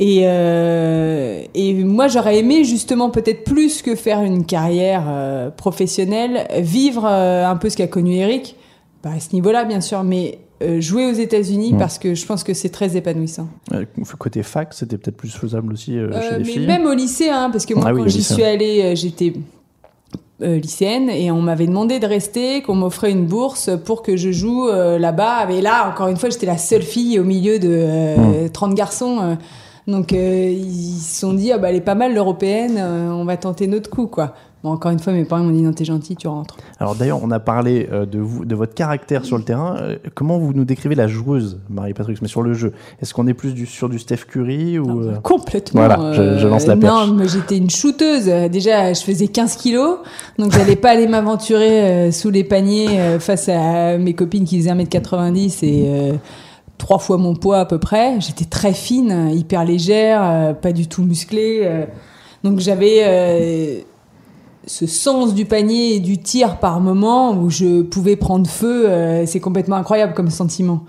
[0.00, 6.46] Et, euh, et moi j'aurais aimé justement peut-être plus que faire une carrière euh, professionnelle
[6.58, 8.56] vivre euh, un peu ce qu'a connu Eric.
[9.04, 11.78] Bah, à ce niveau là bien sûr mais euh, jouer aux États-Unis Mm.
[11.78, 13.46] parce que je pense que c'est très épanouissant.
[14.18, 16.66] Côté fac, c'était peut-être plus faisable aussi chez les mais filles.
[16.66, 19.34] même au lycée, hein, parce que moi, Ah oui, quand j'y suis allée, j'étais
[20.42, 24.30] euh, lycéenne et on m'avait demandé de rester, qu'on m'offrait une bourse pour que je
[24.32, 25.46] joue euh, là-bas.
[25.48, 29.18] Mais là, encore une fois, j'étais la seule fille au milieu de euh, 30 garçons.
[29.22, 29.34] euh.
[29.86, 33.24] donc, euh, ils se sont dit, ah, bah, elle est pas mal l'européenne, euh, on
[33.24, 34.34] va tenter notre coup, quoi.
[34.64, 36.56] Bon, encore une fois, mes parents m'ont dit, non, t'es gentil, tu rentres.
[36.80, 39.76] Alors d'ailleurs, on a parlé euh, de vous, de votre caractère sur le terrain.
[39.80, 42.72] Euh, comment vous nous décrivez la joueuse, Marie-Patrick, mais sur le jeu?
[43.00, 45.82] Est-ce qu'on est plus du, sur du Steph Curry ou euh, Complètement.
[45.86, 47.06] Voilà, je- je lance la perche.
[47.08, 48.26] Non, mais j'étais une shooteuse.
[48.50, 49.98] Déjà, je faisais 15 kilos,
[50.38, 55.64] donc j'allais pas aller m'aventurer sous les paniers face à mes copines qui faisaient 1m90
[55.64, 56.12] et
[56.78, 58.20] trois fois mon poids à peu près.
[58.20, 61.60] J'étais très fine, hyper légère, euh, pas du tout musclée.
[61.62, 61.84] euh.
[62.44, 63.78] donc j'avais euh,
[64.66, 68.88] ce sens du panier et du tir par moment où je pouvais prendre feu.
[68.88, 70.84] euh, C'est complètement incroyable comme sentiment.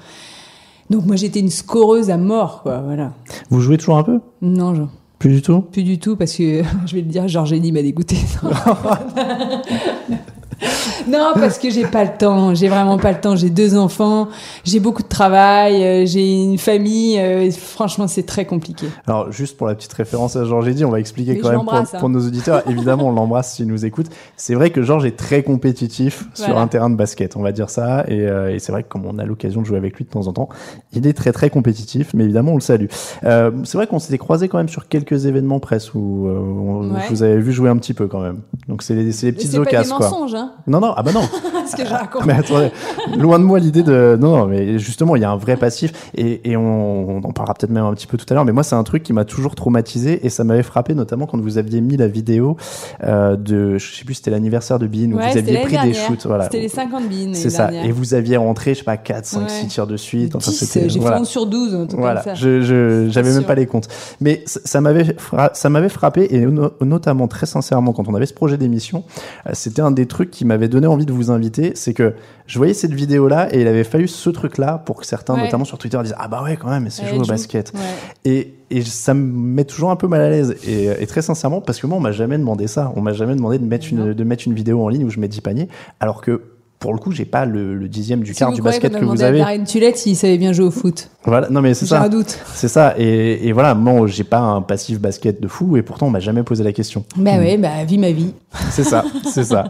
[0.90, 2.80] Donc moi j'étais une scoreuse à mort, quoi.
[2.80, 3.12] Voilà.
[3.50, 4.20] vous jouez toujours un peu?
[4.42, 4.90] Non, genre.
[5.20, 5.62] Plus du tout?
[5.62, 8.18] Plus du tout, parce que je vais le dire, Georgénie m'a dégoûté.
[11.08, 12.56] non, parce que j'ai pas le temps.
[12.56, 13.36] J'ai vraiment pas le temps.
[13.36, 14.28] J'ai deux enfants,
[14.64, 17.20] j'ai beaucoup de travail, euh, j'ai une famille.
[17.20, 18.88] euh, franchement, c'est très compliqué.
[19.06, 21.64] Alors juste pour la petite référence à Georges Eddy, on va expliquer Mais quand même
[21.64, 21.84] pour, hein.
[22.00, 22.64] pour nos auditeurs.
[22.70, 24.08] Évidemment, on l'embrasse s'il nous écoute.
[24.36, 27.70] C'est vrai que Georges est très compétitif sur un terrain de basket, on va dire
[27.70, 28.04] ça.
[28.08, 30.10] Et, euh, et c'est vrai que comme on a l'occasion de jouer avec lui de
[30.10, 30.50] temps en temps,
[30.94, 32.14] il est très très compétitif.
[32.14, 32.88] Mais évidemment, on le salue.
[33.24, 37.02] Euh, c'est vrai qu'on s'était croisé quand même sur quelques événements presse où, euh, Ouais.
[37.06, 38.42] je vous avais vu jouer un petit peu quand même.
[38.68, 40.10] Donc c'est les, les petites occasions quoi.
[40.10, 41.22] mensonges, hein, Non non ah bah non.
[41.68, 42.26] ce que je raconte.
[42.26, 42.72] Mais attendez,
[43.18, 44.18] loin de moi l'idée de.
[44.20, 45.92] Non, non, mais justement, il y a un vrai passif.
[46.16, 48.46] Et, et on, on en parlera peut-être même un petit peu tout à l'heure.
[48.46, 50.26] Mais moi, c'est un truc qui m'a toujours traumatisé.
[50.26, 52.58] Et ça m'avait frappé, notamment quand vous aviez mis la vidéo
[53.04, 53.78] euh, de.
[53.78, 56.26] Je sais plus, c'était l'anniversaire de Bean, où Ouais, vous aviez pris des shoots.
[56.26, 56.46] Voilà.
[56.46, 57.36] C'était les 50 bines.
[57.36, 57.72] C'est ça.
[57.72, 59.50] Et vous aviez rentré, je sais pas, 4, 5, Ouais.
[59.50, 60.36] 6 tirs de suite.
[60.36, 60.90] Enfin, 10, c'était.
[60.90, 61.18] j'ai voilà.
[61.18, 62.40] fait 11 sur 12, un truc Voilà, comme ça.
[62.40, 63.46] je, je, même sûr.
[63.46, 63.88] pas les comptes.
[64.22, 65.52] Mais ça, m'avait, fra-
[65.90, 69.04] frappé et no- notamment très sincèrement quand on avait ce projet d'émission,
[69.48, 72.14] euh, c'était un des trucs qui m'avait donné envie de vous inviter, c'est que
[72.46, 75.34] je voyais cette vidéo là et il avait fallu ce truc là pour que certains,
[75.36, 75.44] Ouais.
[75.46, 77.74] notamment sur Twitter, disent ah bah ouais quand même, mais c'est jouer au basket.
[77.74, 77.80] Ouais.
[78.26, 81.60] Et, et ça me met toujours un peu mal à l'aise et, et très sincèrement
[81.62, 84.14] parce que moi on m'a jamais demandé ça, on m'a jamais demandé de mettre une,
[84.14, 85.68] de mettre une vidéo en ligne où je mets 10 paniers,
[86.00, 86.42] alors que
[86.80, 89.24] pour le coup j'ai pas le, le dixième du Si quart du basket que vous
[89.24, 89.42] avez.
[89.42, 91.10] à Darren Tulette s'il savait bien jouer au foot.
[91.26, 92.04] Voilà, non mais c'est J'ai ça.
[92.04, 92.38] un doute.
[92.54, 92.94] C'est ça.
[92.98, 96.20] Et, et voilà, moi, j'ai pas un passif basket de fou et pourtant, on m'a
[96.22, 97.04] jamais posé la question.
[97.18, 98.34] Bah ouais, bah vis ma vie.
[98.70, 99.66] C'est ça, c'est ça.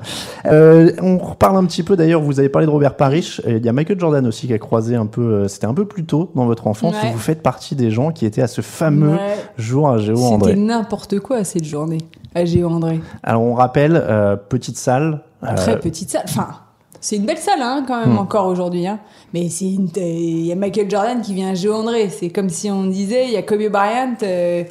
[0.45, 3.41] Euh, on reparle un petit peu d'ailleurs, vous avez parlé de Robert Parrish.
[3.47, 5.85] Il y a Michael Jordan aussi qui a croisé un peu, euh, c'était un peu
[5.85, 7.11] plus tôt dans votre enfance Ouais.
[7.11, 9.35] vous faites partie des gens qui étaient à ce fameux Ouais.
[9.57, 10.55] jour à Géo C'était André.
[10.55, 11.99] n'importe quoi cette journée
[12.35, 12.99] à Géo André.
[13.23, 15.21] Alors, on rappelle, euh, petite salle.
[15.43, 16.23] euh, Très petite salle.
[16.27, 16.47] Enfin,
[17.01, 18.19] c'est une belle salle hein, quand même Hmm.
[18.19, 18.87] encore aujourd'hui.
[18.87, 18.99] Hein.
[19.33, 22.09] Mais c'est il y a Michael Jordan qui vient à Géo André.
[22.09, 24.63] C'est comme si on disait il y a Kobe Bryant euh,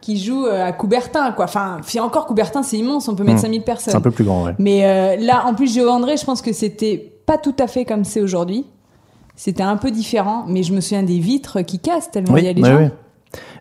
[0.00, 1.44] qui joue euh, à Coubertin quoi.
[1.44, 3.42] Enfin, encore Coubertin c'est immense, on peut mettre Hmm.
[3.42, 3.96] 5000 c'est personnes.
[3.96, 4.54] un peu plus grand, ouais.
[4.58, 7.84] Mais euh, là, en plus, Géo André, je pense que c'était pas tout à fait
[7.84, 8.64] comme c'est aujourd'hui.
[9.36, 12.46] C'était un peu différent, mais je me souviens des vitres qui cassent tellement Oui, il
[12.46, 12.76] y a les gens.
[12.76, 12.90] ouais.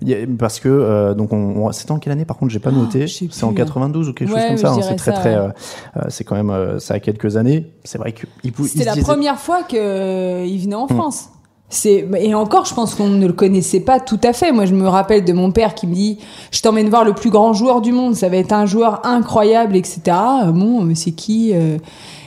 [0.02, 2.72] Il Parce que euh, donc on, on- c'était en quelle année par contre j'ai pas
[2.74, 3.08] Oh, noté?
[3.08, 3.66] c'est en plus, hein.
[3.66, 4.80] 92 ou quelque Ouais, chose comme ça hein.
[4.82, 5.36] c'est très ça, très ouais.
[5.38, 5.50] euh,
[5.98, 8.86] euh, c'est quand même euh, ça a quelques années c'est vrai que il, il C'était
[8.86, 10.80] la disait- première fois qu'il venait Hmm.
[10.80, 11.30] en France.
[11.72, 14.52] C'est et encore, je pense qu'on ne le connaissait pas tout à fait.
[14.52, 16.18] Moi, je me rappelle de mon père qui me dit
[16.50, 18.16] "Je t'emmène voir le plus grand joueur du monde.
[18.16, 20.02] Ça va être un joueur incroyable, etc."
[20.46, 21.54] Euh, Bon, c'est qui,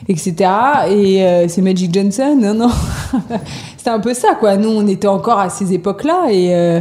[0.08, 0.48] etc.
[0.90, 2.38] Et euh, c'est Magic Johnson.
[2.40, 2.70] Non, non.
[3.76, 4.56] C'était un peu ça, quoi.
[4.56, 6.80] Nous, on était encore à ces époques-là et euh,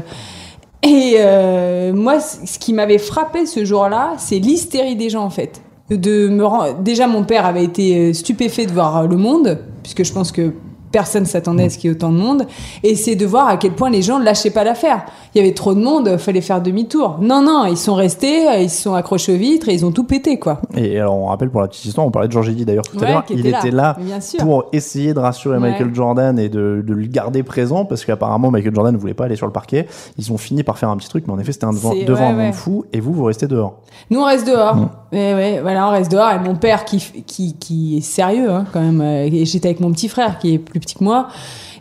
[0.84, 5.62] et euh, moi, ce qui m'avait frappé ce jour-là, c'est l'hystérie des gens en fait.
[5.90, 10.04] De me Déjà, mon père avait été euh, stupéfait de voir euh, le monde, puisque
[10.04, 10.54] je pense que
[10.92, 12.44] personne s'attendait à ce qu'il y ait autant de monde.
[12.84, 15.06] Et c'est de voir à quel point les gens ne lâchaient pas l'affaire.
[15.34, 17.18] Il y avait trop de monde, fallait faire demi-tour.
[17.22, 19.92] Non, non, ils sont restés, euh, ils se sont accrochés aux vitres et ils ont
[19.92, 20.62] tout pété, quoi.
[20.76, 22.98] et alors on rappelle pour la petite histoire on parlait de Georges Eddy d'ailleurs tout
[23.04, 23.96] à l'heure il était était là,
[24.40, 25.72] pour essayer de rassurer Ouais.
[25.72, 29.26] Michael Jordan et de, de le garder présent parce qu'apparemment Michael Jordan ne voulait pas
[29.26, 31.52] aller sur le parquet ils ont fini par faire un petit truc mais en effet
[31.52, 34.48] c'était un devant, devant ouais, un fou et vous vous restez dehors Nous, on reste
[34.48, 34.76] dehors.
[34.76, 34.90] Mm.
[35.14, 36.32] Ouais, ouais, voilà, on reste dehors.
[36.32, 39.02] Et mon père, qui, qui, qui est sérieux, hein, quand même.
[39.02, 41.30] euh, Et j'étais avec mon petit frère, qui est plus petit que moi,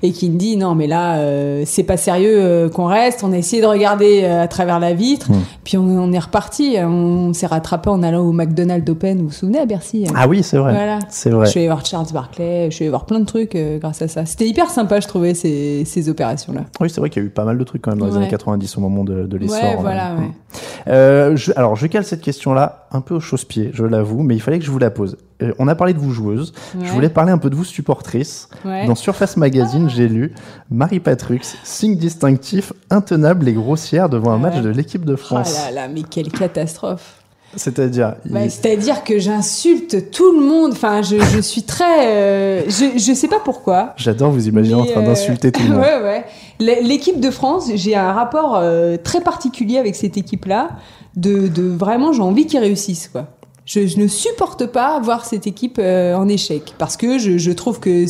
[0.03, 3.23] et qui me dit non, mais là, euh, c'est pas sérieux euh, qu'on reste.
[3.25, 5.41] On a essayé de regarder euh, à travers la vitre, Mm.
[5.65, 6.77] puis on, on est reparti.
[6.79, 9.19] On, s'est rattrapé en allant au McDonald's Open.
[9.19, 10.13] Vous vous souvenez à Bercy hein?
[10.17, 10.99] Ah oui c'est vrai Voilà.
[11.09, 13.57] c'est vrai Je suis allée voir Charles Barkley, je suis allée voir plein de trucs
[13.81, 14.25] grâce à ça.
[14.27, 16.63] C'était hyper sympa, je trouvais, ces, ces opérations-là.
[16.81, 18.17] oui c'est vrai qu'il y a eu pas mal de trucs quand même dans les
[18.17, 19.81] années 90 au moment de, de l'essor Ouais, là.
[19.81, 21.37] voilà, ouais.
[21.37, 24.59] Je- alors, je cale cette question-là un peu au chausse-pied, je l'avoue, mais il fallait
[24.59, 25.17] que je vous la pose.
[25.43, 26.53] Euh, on a parlé de vous joueuse.
[26.83, 28.49] Je voulais parler un peu de vous supportrice.
[28.65, 28.87] Ouais.
[28.87, 30.33] Dans Surface Magazine, j'ai lu
[30.71, 35.55] Marie Patrux, signe distinctif, intenable et grossière devant un match de l'équipe de Oh France.
[35.67, 37.15] là là, mais quelle catastrophe.
[37.57, 40.71] C'est-à-dire, il- Bah, C'est-à-dire que j'insulte tout le monde.
[40.73, 42.07] Enfin, je, je suis très.
[42.07, 43.93] euh, je, je sais pas pourquoi.
[43.97, 45.79] j'adore vous imaginer en train euh, d'insulter tout le monde.
[45.81, 46.25] Ouais, ouais.
[46.61, 50.69] L- L'équipe de France, j'ai un rapport euh, très particulier avec cette équipe-là.
[51.17, 53.27] De, de vraiment, j'ai envie qu'ils réussissent, quoi.
[53.73, 57.53] Je, je ne supporte pas voir cette équipe euh, en échec parce que je, je
[57.53, 58.05] trouve que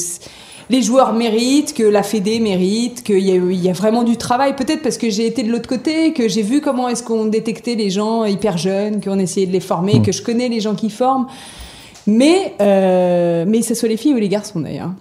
[0.71, 4.57] les joueurs méritent, que la Fédé mérite, qu'il y, y a vraiment du travail.
[4.57, 7.75] Peut-être parce que j'ai été de l'autre côté, que j'ai vu comment est-ce qu'on détectait
[7.75, 10.03] les gens hyper jeunes, qu'on essayait de les former, Mm.
[10.03, 11.27] que je connais les gens qui forment.
[12.07, 14.93] Mais, euh, mais que ce soit les filles ou les garçons d'ailleurs.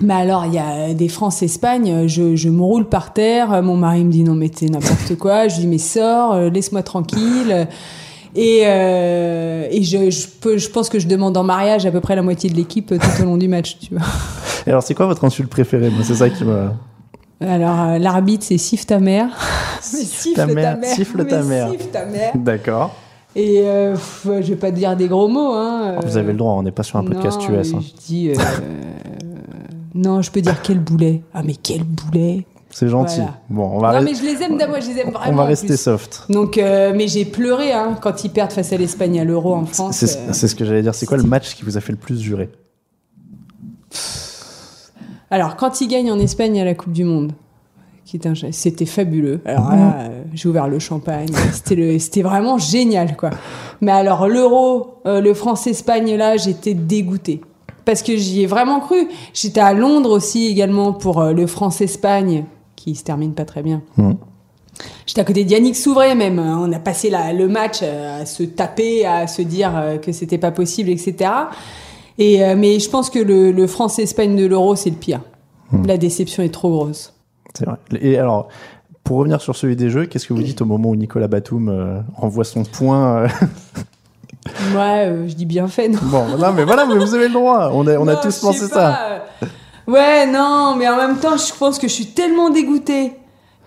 [0.00, 4.04] Mais alors, il y a des France-Espagne, je, je me roule par terre, mon mari
[4.04, 7.66] me dit non mais t'es n'importe quoi, je lui dis mais sors, euh, laisse-moi tranquille.
[8.40, 12.00] Et, euh, et je, je, peux, je pense que je demande en mariage à peu
[12.00, 14.06] près la moitié de l'équipe euh, tout au long du match, tu vois.
[14.66, 16.68] Et alors, c'est quoi votre insulte préférée Moi, C'est ça qui me.
[17.40, 19.30] Alors, euh, l'arbitre, c'est siffle ta mère.
[19.80, 22.32] Siffle ta mère, siffle ta mère.
[22.36, 22.94] D'accord.
[23.34, 25.54] Et euh, pff, je vais pas te dire des gros mots.
[25.54, 25.96] Hein.
[26.04, 27.74] Vous avez le droit, on n'est pas sur un podcast Non, US.
[27.74, 27.80] hein.
[27.80, 28.32] Je dis.
[29.94, 31.22] non, je peux dire quel boulet.
[31.34, 32.44] Ah, mais quel boulet?
[32.78, 33.16] C'est gentil.
[33.16, 33.34] Voilà.
[33.50, 35.32] Bon, on va, non, mais je les aime, moi, je les aime vraiment.
[35.32, 36.26] on va rester soft.
[36.28, 39.66] Donc, euh, mais j'ai pleuré hein, quand ils perdent face à l'Espagne à l'Euro en
[39.66, 39.96] France.
[39.96, 40.32] C'est euh.
[40.32, 40.94] c'est ce que j'allais dire.
[40.94, 42.50] C'est quoi le match qui vous a fait le plus jurer?
[45.28, 47.32] Alors, quand ils gagnent en Espagne à la Coupe du Monde,
[48.52, 49.40] c'était fabuleux.
[49.44, 49.50] Mhm.
[49.50, 51.30] Alors là, euh, j'ai ouvert le champagne.
[51.98, 53.30] C'était vraiment génial, quoi.
[53.80, 57.40] Mais alors, l'Euro, euh, le France-Espagne, là, j'étais dégoûtée.
[57.84, 59.08] Parce que j'y ai vraiment cru.
[59.34, 62.44] J'étais à Londres aussi également pour euh, le France-Espagne,
[62.92, 63.82] qui se termine pas très bien.
[63.96, 64.16] Mhm.
[65.06, 66.38] J'étais à côté d'Yannick Souvray même.
[66.38, 70.12] On a passé la- le match euh, à se taper, à se dire euh, que
[70.12, 71.30] c'était pas possible, etc.
[72.18, 75.20] Et, euh, mais je pense que le, le France-Espagne de l'Euro, c'est le pire.
[75.86, 77.12] La déception est trop grosse.
[77.54, 77.76] C'est vrai.
[78.00, 78.48] Et alors,
[79.04, 81.68] pour revenir sur celui des jeux, qu'est-ce que vous dites au moment où Nicolas Batum
[81.68, 83.28] euh, envoie son point euh,
[84.74, 85.98] Ouais, euh, je dis bien fait, non?
[86.04, 87.70] Bon, non, mais voilà, mais vous avez le droit.
[87.74, 89.24] On a, on a Non, tous pensé ça.
[89.88, 93.12] Ouais, non, mais en même temps, je pense que je suis tellement dégoûtée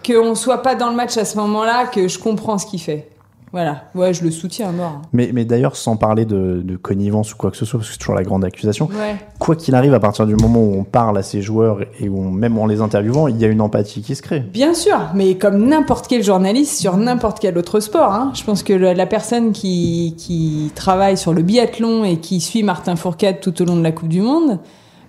[0.05, 3.07] qu'on soit pas dans le match à ce moment-là que je comprends ce qu'il fait.
[3.53, 5.01] Voilà, ouais, je le soutiens à mort.
[5.11, 7.93] Mais, mais d'ailleurs, sans parler de, de connivence ou quoi que ce soit, parce que
[7.95, 9.17] c'est toujours la grande accusation, Ouais.
[9.39, 12.17] quoi qu'il arrive, à partir du moment où on parle à ces joueurs et où
[12.17, 14.39] on- même en les interviewant, il y a une empathie qui se crée.
[14.39, 18.13] Bien sûr, mais comme n'importe quel journaliste sur n'importe quel autre sport.
[18.13, 18.31] Hein.
[18.35, 22.63] Je pense que la, la personne qui, qui travaille sur le biathlon et qui suit
[22.63, 24.59] Martin Fourcade tout au long de la Coupe du Monde,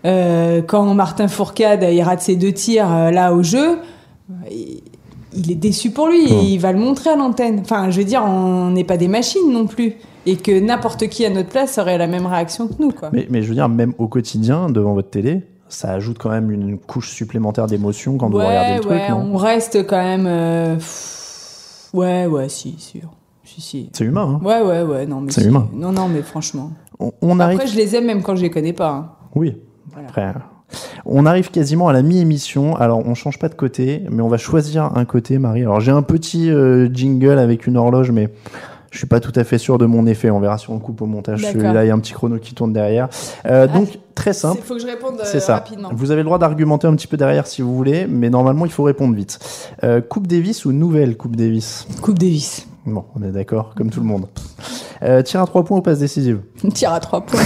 [0.05, 3.79] quand Martin Fourcade il rate ses deux tirs euh, là au jeu,
[4.51, 7.61] il, est déçu pour lui et il va le montrer à l'antenne.
[7.61, 9.95] Enfin, je veux dire, on n'est pas des machines non plus.
[10.27, 13.11] Et que n'importe qui à notre place aurait la même réaction que nous, quoi.
[13.13, 16.51] Mais, mais je veux dire, même au quotidien, devant votre télé, ça ajoute quand même
[16.53, 20.27] une couche supplémentaire d'émotion quand vous regardez le truc, ouais, non on reste quand même.
[20.29, 20.77] euh,
[21.93, 23.09] Ouais, ouais, si, sûr.
[23.45, 23.91] Si, si.
[23.93, 25.49] C'est humain, hein Ouais, ouais, ouais, non, mais C'est si.
[25.49, 25.69] humain.
[25.75, 26.71] Non, non, mais franchement.
[27.01, 27.59] on, on arrive...
[27.59, 28.91] Après, je les aime même quand je les connais pas.
[28.91, 29.11] hein.
[29.35, 29.57] Oui,
[29.91, 30.09] Voilà.
[30.09, 30.33] après...
[31.05, 32.77] On arrive quasiment à la mi-émission.
[32.77, 35.63] Alors, on change pas de côté, mais on va choisir un côté, Marie.
[35.63, 38.31] Alors, j'ai un petit euh, jingle avec une horloge, mais
[38.91, 40.31] je suis pas tout à fait sûr de mon effet.
[40.31, 41.43] On verra si on le coupe au montage.
[41.43, 43.09] Celui-là, il y a un petit chrono qui tourne derrière.
[43.47, 44.61] Euh, Ah, donc, très simple.
[44.63, 45.57] Il faut que je réponde euh, C'est ça.
[45.57, 45.91] rapidement.
[45.93, 48.73] Vous avez le droit d'argumenter un petit peu derrière si vous voulez, mais normalement, il
[48.73, 49.39] faut répondre vite.
[49.85, 51.87] Euh, coupe Davis ou nouvelle Coupe Davis?
[52.01, 52.67] Coupe Davis.
[52.87, 54.27] Bon, on est d'accord, comme tout le monde.
[55.03, 56.41] Euh, tir à trois points ou passe décisive?
[56.75, 57.41] Tir à trois points.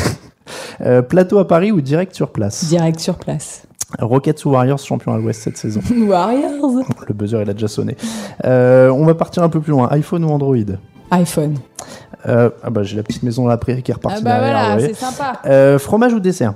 [0.81, 3.63] Euh, Plateau à Paris ou direct sur place Direct sur place.
[4.01, 6.83] Rockets ou Warriors champion à l'Ouest cette saison Warriors.
[7.09, 7.97] Le buzzer, il a déjà sonné.
[8.45, 9.89] Euh, on va partir un peu plus loin.
[9.93, 10.55] iPhone ou Android
[11.13, 11.55] iPhone.
[12.27, 14.41] euh, Ah bah j'ai la petite maison à la prairie qui est Ah repartie bah
[14.41, 14.73] derrière.
[14.77, 15.35] voilà, c'est sympa.
[15.47, 16.55] Euh, fromage ou dessert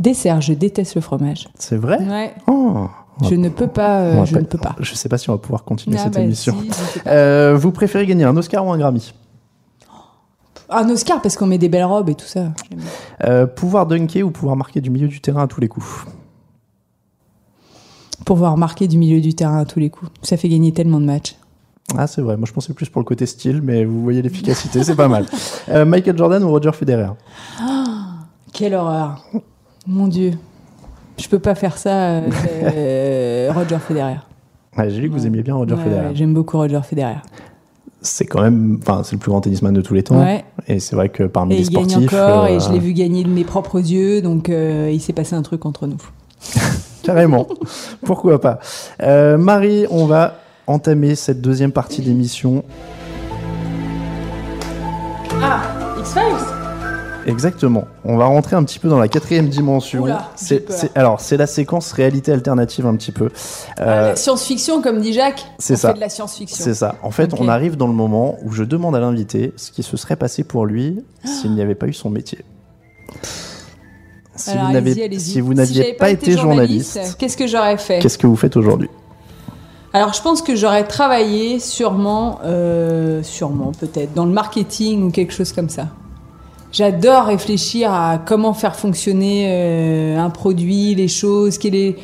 [0.00, 1.48] Dessert, je déteste le fromage.
[1.56, 2.34] C'est vrai Ouais.
[2.48, 2.88] Oh,
[3.22, 4.00] Je ne peux pas.
[4.00, 4.74] euh, je pas- ne peux pas.
[4.80, 6.56] Je sais pas si on va pouvoir continuer Ah cette bah émission.
[6.60, 7.00] si,
[7.54, 9.14] vous préférez gagner un Oscar ou un Grammy
[10.70, 12.52] Un Oscar parce qu'on met des belles robes et tout ça.
[13.24, 16.06] Euh, pouvoir dunker ou pouvoir marquer du milieu du terrain à tous les coups
[18.24, 20.10] Pouvoir marquer du milieu du terrain à tous les coups.
[20.22, 21.36] Ça fait gagner tellement de matchs.
[21.98, 24.82] Ah c'est vrai, moi je pensais plus pour le côté style, mais vous voyez l'efficacité,
[24.82, 25.26] c'est pas mal.
[25.68, 27.10] Euh, Michael Jordan ou Roger Federer?
[28.54, 29.22] Quelle horreur.
[29.86, 30.32] Mon Dieu.
[31.18, 32.20] Je peux pas faire ça.
[32.22, 34.16] euh, Roger Federer.
[34.78, 36.06] Ouais, J'ai vu que vous aimiez bien Roger Ouais, Federer.
[36.08, 37.16] ouais, J'aime beaucoup Roger Federer.
[38.04, 40.20] C'est quand même, enfin c'est le plus grand tennisman de tous les temps.
[40.22, 40.44] Ouais.
[40.68, 42.78] Et c'est vrai que parmi Et les il gagne sportifs, encore, et euh, je l'ai
[42.78, 45.96] vu gagner de mes propres yeux, donc euh, il s'est passé un truc entre nous.
[47.02, 47.46] carrément.
[48.04, 48.58] Pourquoi pas
[49.02, 52.62] Euh, Marie, on va entamer cette deuxième partie d'émission.
[55.42, 55.62] Ah,
[55.98, 56.63] X-Files?
[57.26, 57.84] Exactement.
[58.04, 60.02] On va rentrer un petit peu dans la quatrième dimension.
[60.02, 60.76] Oula, j'ai C'est, peur.
[60.76, 63.30] c'est- alors, c'est la séquence réalité alternative un petit peu.
[63.80, 65.88] Euh, La science-fiction, comme dit Jacques, c'est on ça.
[65.88, 66.64] fait de la science-fiction.
[66.64, 66.96] c'est ça.
[67.02, 69.96] En fait, on arrive dans le moment où je demande à l'invité ce qui se
[69.96, 72.38] serait passé pour lui s'il n'y avait pas eu son métier.
[74.36, 75.20] Si Alors, vous n'avez, allez-y, allez-y.
[75.20, 78.56] si vous Si n'aviez pas, été journaliste, qu'est-ce que j'aurais fait qu'est-ce que vous faites
[78.56, 78.88] aujourd'hui?
[79.92, 85.32] Alors, je pense que j'aurais travaillé sûrement, euh, sûrement peut-être, dans le marketing ou quelque
[85.32, 85.86] chose comme ça.
[86.74, 91.96] J'adore réfléchir à comment faire fonctionner euh, un produit, les choses, quel est...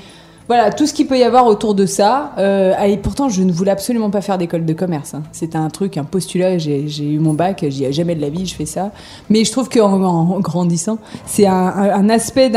[0.47, 2.33] Voilà, tout ce qu'il peut y avoir autour de ça.
[2.39, 5.15] Euh, et pourtant, je ne voulais absolument pas faire d'école de commerce.
[5.15, 5.23] hein.
[5.33, 6.59] C'était un truc, un postulat.
[6.59, 8.93] J'ai eu mon bac, j'y ai jamais de la vie, je fais ça.
[9.29, 12.51] Mais je trouve qu'en en grandissant, c'est un, aspect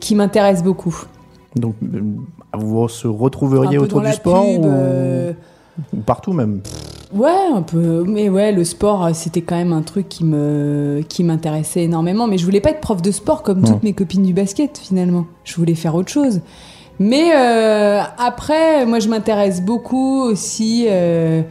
[0.00, 1.04] qui m'intéresse beaucoup.
[1.56, 2.00] Donc, euh,
[2.58, 4.68] vous se retrouveriez autour du sport pub, ou...
[4.68, 5.34] euh, ou
[6.06, 6.60] partout même
[7.12, 8.04] Ouais, un peu.
[8.06, 12.28] Mais ouais, le sport, euh, c'était quand même un truc qui me qui m'intéressait énormément.
[12.28, 15.26] Mais je voulais pas être prof de sport comme toutes mes copines du basket finalement.
[15.44, 16.40] Je voulais faire autre chose.
[17.00, 21.42] Mais euh, après, moi, je m'intéresse beaucoup aussi euh,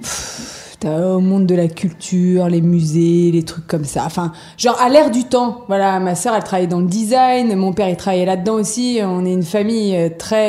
[0.00, 0.49] pff,
[0.80, 4.02] t'as- au monde de la culture, les musées, les trucs comme ça.
[4.06, 5.60] Enfin, genre à l'ère du temps.
[5.68, 7.54] Voilà, ma sœur, elle travaillait dans le design.
[7.54, 8.98] Mon père, il travaillait là-dedans aussi.
[9.02, 10.48] On est une famille euh, très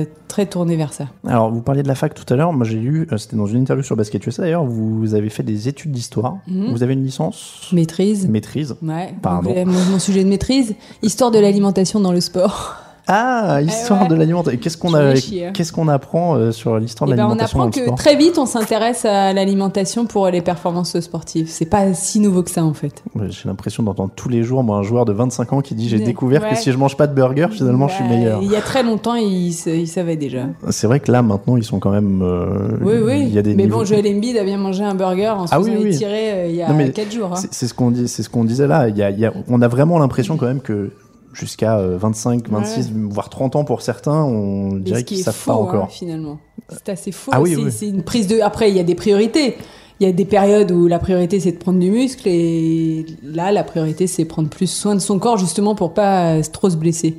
[0.00, 1.06] euh, très tournée vers ça.
[1.26, 2.52] Alors, vous parliez de la fac tout à l'heure.
[2.52, 5.42] Moi, j'ai lu, euh, c'était dans une interview sur Basket USA d'ailleurs, vous avez fait
[5.42, 6.36] des études d'histoire.
[6.48, 6.70] Mhm.
[6.72, 8.28] Vous avez une licence Maîtrise.
[8.28, 8.76] Maîtrise.
[8.82, 9.14] Ouais.
[9.22, 9.52] Pardon.
[9.54, 12.76] Donc, Mon, mon sujet de maîtrise, histoire de l'alimentation dans le sport.
[13.08, 14.08] Ah, histoire Eh ouais.
[14.10, 14.58] de l'alimentation.
[14.60, 17.70] Qu'est-ce qu'on a, qu'est-ce qu'on apprend euh, sur l'histoire de Et ben, on l'alimentation apprend
[17.70, 21.46] que très vite, on s'intéresse à l'alimentation pour les performances sportives.
[21.48, 23.02] C'est pas si nouveau que ça, en fait.
[23.30, 25.96] J'ai l'impression d'entendre tous les jours, moi, un joueur de 25 ans qui dit j'ai
[25.98, 26.04] Ouais.
[26.04, 28.42] découvert que si je mange pas de burger, finalement, je suis meilleur.
[28.42, 30.42] Il y a très longtemps, ils sa- ils savaient déjà.
[30.68, 32.20] C'est vrai que là, maintenant, ils sont quand même.
[32.22, 33.22] euh, Oui, oui.
[33.22, 35.46] Il y a des Mais niveaux- bon, Joel Embiid a bien mangé un burger en
[35.46, 35.88] se Ah oui, oui.
[35.94, 37.30] étirer euh, il y a Non, mais 4 jours.
[37.32, 37.36] hein.
[37.36, 38.88] C'est c'est ce qu'on dit, c'est ce qu'on disait là.
[38.88, 40.90] Il y a, il y a- on a vraiment l'impression quand même que
[41.38, 45.34] jusqu'à euh, 25, 26, voire 30 ans pour certains, on Mais dirait qu'ils est savent
[45.34, 45.90] faux, pas hein, encore.
[45.90, 46.38] finalement.
[46.70, 47.30] C'est assez faux.
[47.34, 47.70] Ah oui, c'est oui.
[47.72, 48.40] c'est une prise de.
[48.40, 49.56] Après, il y a des priorités.
[50.00, 53.50] Il y a des périodes où la priorité c'est de prendre du muscle et là
[53.50, 56.76] la priorité c'est prendre plus soin de son corps justement pour pas euh, trop se
[56.76, 57.18] blesser.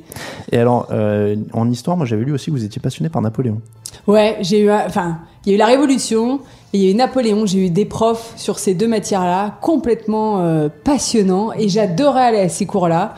[0.50, 3.60] Et alors, euh, en histoire, moi j'avais lu aussi que vous étiez passionné par Napoléon.
[4.06, 6.36] Ouais, j'ai eu, un- enfin, il y a eu la Révolution
[6.72, 7.44] et il y a eu Napoléon.
[7.44, 12.48] J'ai eu des profs sur ces deux matières-là complètement euh, passionnants et j'adorais aller à
[12.48, 13.14] ces cours-là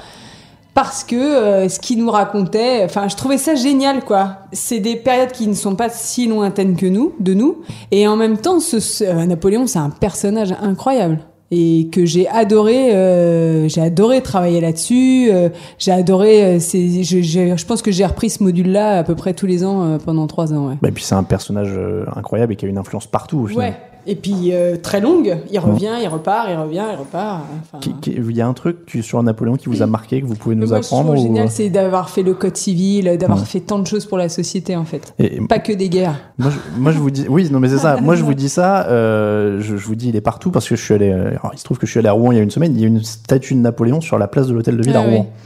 [0.74, 4.38] parce que euh, ce qu'ils nous racontaient, enfin, je trouvais ça génial, quoi.
[4.52, 7.58] C'est des périodes qui ne sont pas si lointaines que nous, de nous,
[7.90, 11.18] et en même temps, ce, ce- euh, Napoléon, c'est un personnage incroyable
[11.54, 15.28] et que j'ai adoré, euh, j'ai adoré travailler là-dessus.
[15.30, 19.04] euh, j'ai adoré, euh, c'est- je, je, je pense que j'ai repris ce module-là à
[19.04, 20.68] peu près tous les ans euh, pendant trois ans.
[20.68, 20.74] Ouais.
[20.80, 21.78] Bah, et puis c'est un personnage
[22.16, 23.68] incroyable et qui a une influence partout au final.
[23.70, 23.76] Ouais.
[24.06, 25.38] Et puis euh, très longue.
[25.52, 27.44] Il revient, il repart, il revient, il repart.
[27.62, 30.26] Enfin, Qui- qui- Il y a un truc sur Napoléon qui vous a marqué, que
[30.26, 33.44] vous pouvez nous moi, apprendre ou- génial, c'est d'avoir fait le code civil, d'avoir Ouais.
[33.44, 35.14] fait tant de choses pour la société en fait.
[35.18, 36.18] Et- Pas que des guerres.
[36.38, 38.00] Moi je, moi, je vous dis, oui, non, mais c'est ça.
[38.00, 38.86] Moi, je vous dis ça.
[38.88, 41.10] euh, je, je vous dis, il est partout parce que je suis allé.
[41.10, 42.50] euh, alors, il se trouve que je suis allé à Rouen il y a une
[42.50, 42.72] semaine.
[42.74, 45.00] Il y a une statue de Napoléon sur la place de l'hôtel de ville Ah
[45.00, 45.26] à Rouen.
[45.30, 45.42] Mais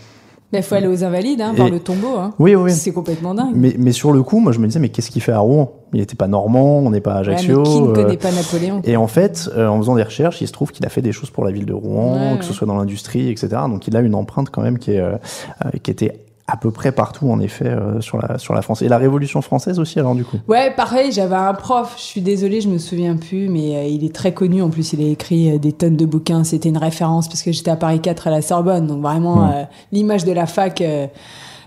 [0.53, 2.17] il faut aller aux Invalides, hein, Et- voir le tombeau.
[2.19, 2.33] Hein.
[2.39, 2.73] Oui, oui.
[2.73, 3.53] C'est complètement dingue.
[3.55, 5.73] Mais, mais sur le coup, moi, je me disais, mais qu'est-ce qu'il fait à Rouen?
[5.93, 7.63] Il n'était pas normand, on n'est pas à Ouais, mais Ajaccio.
[7.63, 8.81] qui ne euh, connaît pas Napoléon?
[8.85, 11.13] Et en fait, euh, en faisant des recherches, il se trouve qu'il a fait des
[11.13, 13.49] choses pour la ville de Rouen, Ouais, que ce soit dans l'industrie, etc.
[13.69, 15.17] Donc il a une empreinte quand même qui, est, euh,
[15.65, 18.81] euh, qui était à peu près partout, en effet, euh, sur, la, sur la France.
[18.83, 20.37] Et la Révolution française aussi, alors du coup?
[20.47, 24.05] Ouais, pareil, j'avais un prof, je suis désolée, je me souviens plus, mais euh, il
[24.05, 24.63] est très connu.
[24.63, 26.45] En plus, il a écrit euh, des tonnes de bouquins.
[26.45, 28.87] C'était une référence parce que j'étais à Paris 4 à la Sorbonne.
[28.87, 30.83] Donc vraiment, l'image de la fac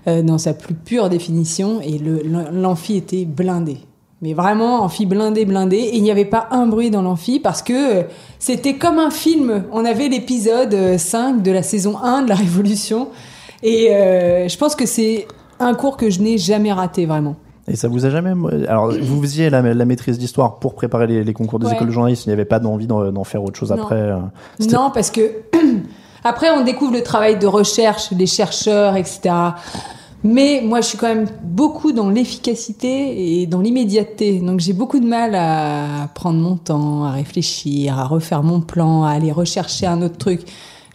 [0.06, 1.82] dans sa plus pure définition.
[1.82, 3.80] Et le- l'amphi était blindé.
[4.22, 5.78] Mais vraiment, amphi blindé, blindé.
[5.78, 8.04] Et il n'y avait pas un bruit dans l'amphi parce que
[8.38, 9.64] c'était comme un film.
[9.72, 13.10] On avait l'épisode euh, 5 de la saison 1 de la Révolution.
[13.64, 15.28] Et euh, je pense que c'est
[15.60, 17.36] un cours que je n'ai jamais raté, vraiment.
[17.68, 18.32] Et ça vous a jamais.
[18.68, 21.74] Alors, vous faisiez la, la maîtrise d'histoire pour préparer les, les concours des Ouais.
[21.74, 22.24] écoles de journalisme.
[22.26, 23.84] Il n'y avait pas d'envie d'en faire autre chose Non.
[23.84, 23.96] après.
[23.96, 24.18] euh,
[24.72, 25.22] Non, parce que
[26.24, 29.30] après on découvre le travail de recherche, les chercheurs, etc.
[30.24, 34.40] Mais moi, je suis quand même beaucoup dans l'efficacité et dans l'immédiateté.
[34.40, 39.04] Donc, j'ai beaucoup de mal à prendre mon temps, à réfléchir, à refaire mon plan,
[39.04, 40.42] à aller rechercher un autre truc.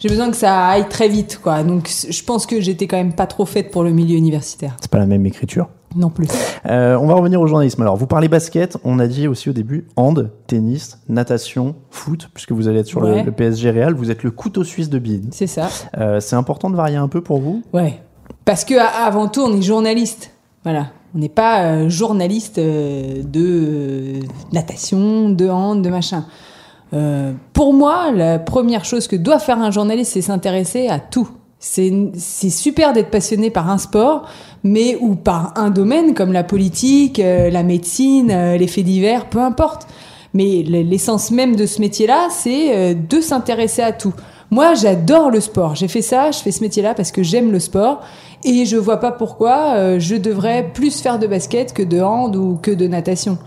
[0.05, 1.63] J'ai besoin que ça aille très vite, quoi.
[1.63, 4.77] Donc, je pense que j'étais quand même pas trop faite pour le milieu universitaire.
[4.79, 5.67] C'est pas la même écriture.
[5.95, 6.27] Non plus.
[6.67, 7.81] Euh, on va revenir au journalisme.
[7.81, 8.77] Alors, vous parlez basket.
[8.83, 13.01] On a dit aussi au début hand, tennis, natation, foot, puisque vous allez être sur
[13.01, 13.23] le- Ouais.
[13.23, 13.95] le, PSG Real.
[13.95, 15.29] Vous êtes le couteau suisse de Bide.
[15.31, 15.69] C'est ça.
[15.97, 17.63] Euh, c'est important de varier un peu pour vous?
[17.73, 17.99] Ouais.
[18.45, 20.29] Parce que avant tout, on est journaliste.
[20.63, 20.89] Voilà.
[21.15, 24.19] On n'est pas euh, journaliste de
[24.53, 26.25] natation, de hand, de machin.
[26.95, 31.27] Euh, pour moi, la première chose que doit faire un journaliste, c'est s'intéresser à tout.
[31.59, 31.91] C'est
[32.49, 34.29] super d'être passionné par un sport,
[34.63, 39.25] mais ou par un domaine comme la politique, euh, la médecine, euh, les faits divers,
[39.29, 39.87] peu importe.
[40.33, 44.13] Mais l'essence même de ce métier-là, c'est de s'intéresser à tout.
[44.51, 45.75] Moi, j'adore le sport.
[45.75, 48.01] J'ai fait ça, je fais ce métier-là parce que j'aime le sport
[48.43, 52.59] et je vois pas pourquoi je devrais plus faire de basket que de hand ou
[52.61, 53.37] que de natation.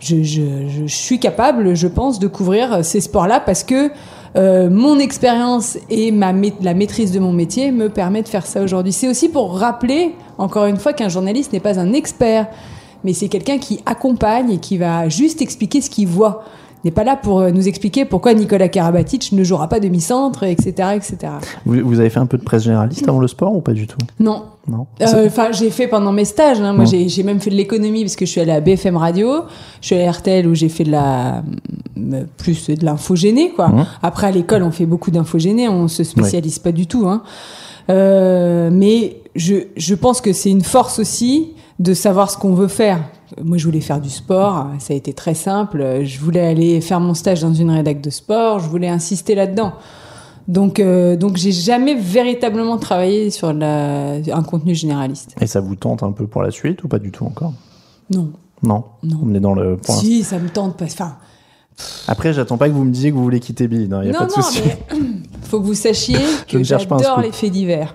[0.00, 3.90] Je, je, je suis capable, je pense, de couvrir ces sports-là parce que
[4.36, 8.62] euh, mon expérience et ma la maîtrise de mon métier me permet de faire ça
[8.62, 8.92] aujourd'hui.
[8.92, 12.46] C'est aussi pour rappeler, encore une fois, qu'un journaliste n'est pas un expert,
[13.04, 16.44] mais c'est quelqu'un qui accompagne et qui va juste expliquer ce qu'il voit.
[16.88, 20.88] N'est pas là pour euh, nous expliquer pourquoi Nicolas Karabatic ne jouera pas demi-centre, etc.,
[20.96, 21.34] etc.
[21.66, 23.86] vous, vous avez fait un peu de presse généraliste avant le sport ou pas du
[23.86, 23.98] tout?
[24.18, 26.62] Non, Non euh, Enfin, j'ai fait pendant mes stages.
[26.62, 26.72] hein.
[26.72, 29.42] Moi, j'ai même fait de l'économie parce que je suis allée à BFM Radio.
[29.82, 31.42] Je suis allée à RTL où j'ai fait de la
[31.98, 33.68] euh, plus de l'infogéné, quoi.
[33.68, 33.86] Mm.
[34.02, 35.68] Après, à l'école, on fait beaucoup d'infogéné.
[35.68, 37.06] On se spécialise pas du tout.
[37.06, 37.22] Hein.
[37.90, 42.68] Euh, mais je, je pense que c'est une force aussi de savoir ce qu'on veut
[42.68, 43.00] faire.
[43.42, 44.66] Moi, je voulais faire du sport.
[44.78, 46.04] Ça a été très simple.
[46.04, 48.58] Je voulais aller faire mon stage dans une rédac de sport.
[48.60, 49.72] Je voulais insister là-dedans.
[50.48, 55.34] Donc, euh, donc j'ai jamais véritablement travaillé sur la, un contenu généraliste.
[55.40, 57.52] Et ça vous tente un peu pour la suite ou pas du tout encore?
[58.10, 58.30] Non.
[58.62, 58.84] Non.
[59.02, 59.20] Non.
[59.22, 59.96] On est dans le point.
[59.96, 60.86] Si, ça me tente pas.
[60.86, 61.16] Enfin,
[62.08, 63.94] Après, j'attends pas que vous me disiez que vous voulez quitter Bide.
[64.02, 64.62] Il n'y a non, pas de souci.
[64.64, 64.98] mais
[65.42, 67.94] faut que vous sachiez que j'adore les faits divers.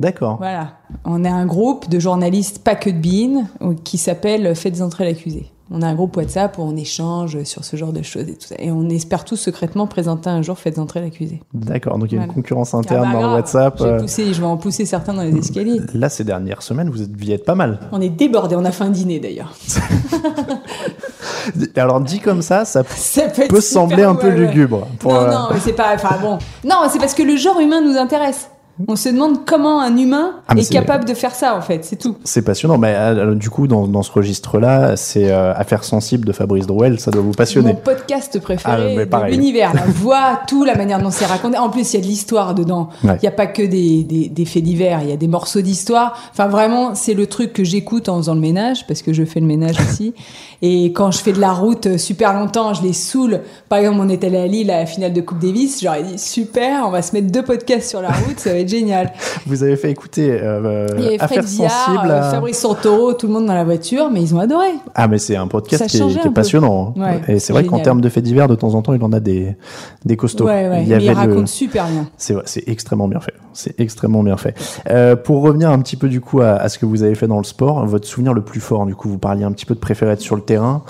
[0.00, 0.38] D'accord.
[0.38, 0.72] Voilà.
[1.04, 3.44] On est un groupe de journalistes, pas que de BIN,
[3.84, 5.52] qui s'appelle Faites entrer l'accusé.
[5.72, 8.46] On a un groupe WhatsApp où on échange sur ce genre de choses et tout
[8.46, 8.56] ça.
[8.58, 11.42] Et on espère tous secrètement présenter un jour Faites entrer l'accusé.
[11.54, 11.96] D'accord.
[11.98, 13.34] Donc il y a une concurrence Ah interne bah dans le.
[13.34, 13.76] WhatsApp.
[13.78, 15.80] Je vais, euh, pousser- je vais en pousser certains dans les escaliers.
[15.94, 17.78] Là, ces dernières semaines, vous y êtes pas mal.
[17.92, 19.54] On est débordés, on a fait un dîner d'ailleurs.
[21.76, 24.36] Alors dit comme ça, ça Ça peut, être sembler un peu ouais.
[24.36, 24.88] lugubre.
[24.98, 25.94] pour, non, euh, non, mais c'est pas.
[25.94, 26.38] Enfin bon.
[26.64, 28.50] Non, c'est parce que le genre humain nous intéresse.
[28.88, 31.84] On se demande comment un humain Ah, est capable de faire ça, en fait.
[31.84, 32.16] C'est tout.
[32.24, 32.78] C'est passionnant.
[32.78, 36.98] Mais euh, du coup, dans, dans ce registre-là, c'est euh, Affaires sensibles de Fabrice Drouel,
[37.00, 37.72] ça doit vous passionner.
[37.72, 39.74] Mon podcast Ah, préféré mais de l'univers.
[39.74, 41.58] La voix, tout, la manière dont c'est raconté.
[41.58, 42.88] En plus, il y a de l'histoire dedans.
[43.04, 43.18] Il Ouais.
[43.22, 45.00] n'y a pas que des, des, des faits divers.
[45.02, 46.16] Il y a des morceaux d'histoire.
[46.32, 49.40] Enfin, vraiment, c'est le truc que j'écoute en faisant le ménage, parce que je fais
[49.40, 50.14] le ménage aussi.
[50.62, 53.40] Et quand je fais de la route euh, super longtemps, je les saoule.
[53.68, 55.80] Par exemple, on est allé à Lille à la finale de Coupe Davis.
[55.82, 58.69] J'aurais dit, super, on va se mettre deux podcasts sur la route, ça va être
[58.70, 59.12] génial.
[59.46, 62.10] Vous avez fait écouter euh, Il y avait Fred Affaires Diard, sensibles.
[62.10, 64.68] euh, à- Fabrice Santoro, tout le monde dans la voiture, mais ils ont adoré.
[64.94, 66.94] Ah, mais c'est un podcast qui qui est passionnant.
[66.96, 67.00] hein.
[67.00, 69.12] Ouais, Et c'est vrai qu'en termes de faits divers, de temps en temps, il en
[69.12, 69.56] a des,
[70.04, 70.46] des costauds.
[70.46, 70.82] Ouais, ouais.
[70.82, 72.06] Il y avait ils le- racontent super bien.
[72.16, 73.34] C'est extrêmement bien fait.
[73.52, 74.54] C'est extrêmement bien fait.
[74.88, 77.26] Euh, pour revenir un petit peu du coup à, à ce que vous avez fait
[77.26, 79.74] dans le sport, votre souvenir le plus fort, du coup, vous parliez un petit peu
[79.74, 80.82] de préféré être sur le terrain.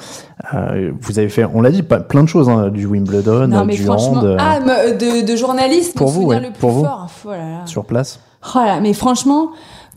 [0.55, 3.65] Euh, vous avez fait, on l'a dit, pas, plein de choses, hein, du Wimbledon, Non,
[3.65, 6.87] mais du hand, euh, ah, de, de journaliste, Pour vous, le plus pour vous.
[7.27, 7.67] Oh là là.
[7.71, 8.21] Sur place.
[8.55, 9.51] Oh mais franchement,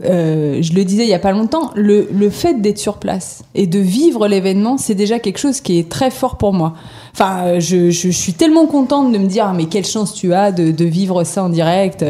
[0.03, 3.43] euh, je le disais il y a pas longtemps, le, le fait d'être sur place
[3.53, 6.73] et de vivre l'événement, c'est déjà quelque chose qui est très fort pour moi.
[7.13, 10.71] Enfin, je, je, suis tellement contente de me dire, mais quelle chance tu as de,
[10.71, 12.03] de vivre ça en direct,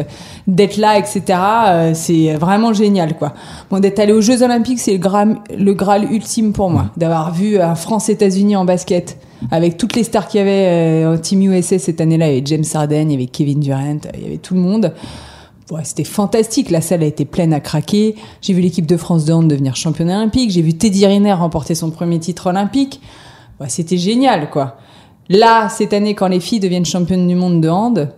[0.46, 1.22] d'être là, etc.
[1.28, 3.34] Euh, c'est vraiment génial, quoi.
[3.70, 6.86] Bon, d'être allé aux Jeux Olympiques, c'est le graal, le graal ultime pour moi.
[6.96, 9.18] D'avoir vu un France-États-Unis en basket
[9.50, 12.28] avec toutes les stars qu'il y avait euh, en Team USA cette année-là.
[12.28, 14.60] Il y avait James Harden, il y avait Kevin Durant, il y avait tout le
[14.60, 14.94] monde.
[15.70, 16.70] Ouais, c'était fantastique.
[16.70, 18.16] La salle a été pleine à craquer.
[18.42, 20.50] J'ai vu l'équipe de France de hand devenir championne olympique.
[20.50, 23.00] J'ai vu Teddy Riner remporter son premier titre olympique.
[23.60, 24.76] Ouais, c'était génial, quoi.
[25.30, 28.12] Là, cette année, quand les filles deviennent championnes du monde de hand,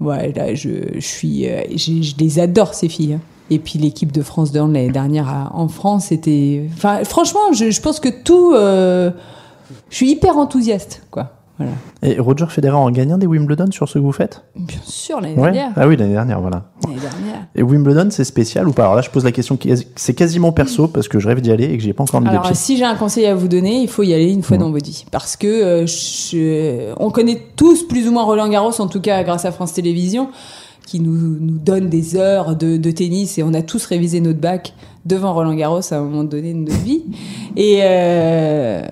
[0.00, 3.14] ouais, là, je, suis, euh, je les adore ces filles.
[3.14, 3.20] Hein.
[3.48, 7.70] Et puis l'équipe de France de hand l'année dernière en France, c'était, enfin, franchement, je,
[7.70, 9.10] je, pense que tout, euh,
[9.88, 11.39] je suis hyper enthousiaste, quoi.
[11.60, 11.72] Voilà.
[12.02, 14.42] Et Roger Federer en gagnant des Wimbledon sur ce que vous faites?
[14.56, 15.52] Bien sûr, l'année ouais.
[15.52, 15.72] dernière.
[15.76, 16.70] Ah oui, l'année dernière, voilà.
[16.84, 17.46] L'année dernière.
[17.54, 18.84] Et Wimbledon, c'est spécial ou pas?
[18.84, 19.58] Alors là, je pose la question,
[19.96, 22.28] c'est quasiment perso parce que je rêve d'y aller et que j'ai pas encore mis
[22.28, 24.56] Alors, les si j'ai un conseil à vous donner, il faut y aller une fois
[24.56, 24.60] mmh.
[24.60, 25.04] dans votre vie.
[25.10, 29.22] Parce que euh, je, on connaît tous plus ou moins Roland Garros, en tout cas
[29.22, 30.30] grâce à France Télévisions,
[30.86, 34.40] qui nous, nous donne des heures de, de tennis et on a tous révisé notre
[34.40, 37.04] bac devant Roland Garros à un moment donné de notre vie.
[37.56, 38.82] Et euh,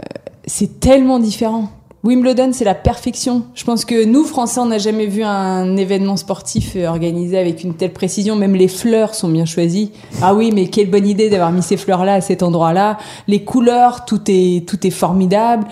[0.47, 1.71] c'est tellement différent.
[2.05, 3.43] Wimbledon, c'est la perfection.
[3.55, 7.75] Je pense que nous, Français, on n'a jamais vu un événement sportif organisé avec une
[7.75, 8.37] telle précision.
[8.37, 9.91] Même les fleurs sont bien choisies.
[10.23, 12.99] Ah oui, mais quelle bonne idée d'avoir mis ces fleurs-là à cet endroit-là.
[13.27, 15.67] Les couleurs, tout est, tout est formidable.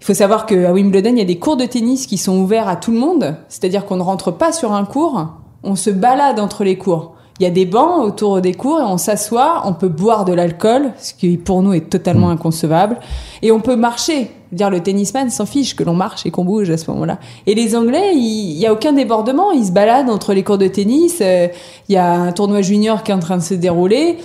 [0.00, 2.66] Il faut savoir qu'à Wimbledon, il y a des cours de tennis qui sont ouverts
[2.66, 3.36] à tout le monde.
[3.48, 5.28] C'est-à-dire qu'on ne rentre pas sur un cours,
[5.62, 7.14] on se balade entre les cours.
[7.40, 10.32] Il y a des bancs autour des cours et on s'assoit, on peut boire de
[10.32, 12.32] l'alcool, ce qui pour nous est totalement mmh.
[12.32, 12.98] inconcevable,
[13.40, 14.30] et on peut marcher.
[14.52, 17.18] Dire le tennisman s'en fiche que l'on marche et qu'on bouge à ce moment-là.
[17.46, 20.68] Et les Anglais, il y a aucun débordement, ils se baladent entre les cours de
[20.68, 21.20] tennis.
[21.22, 21.48] Euh,
[21.88, 24.18] il y a un tournoi junior qui est en train de se dérouler.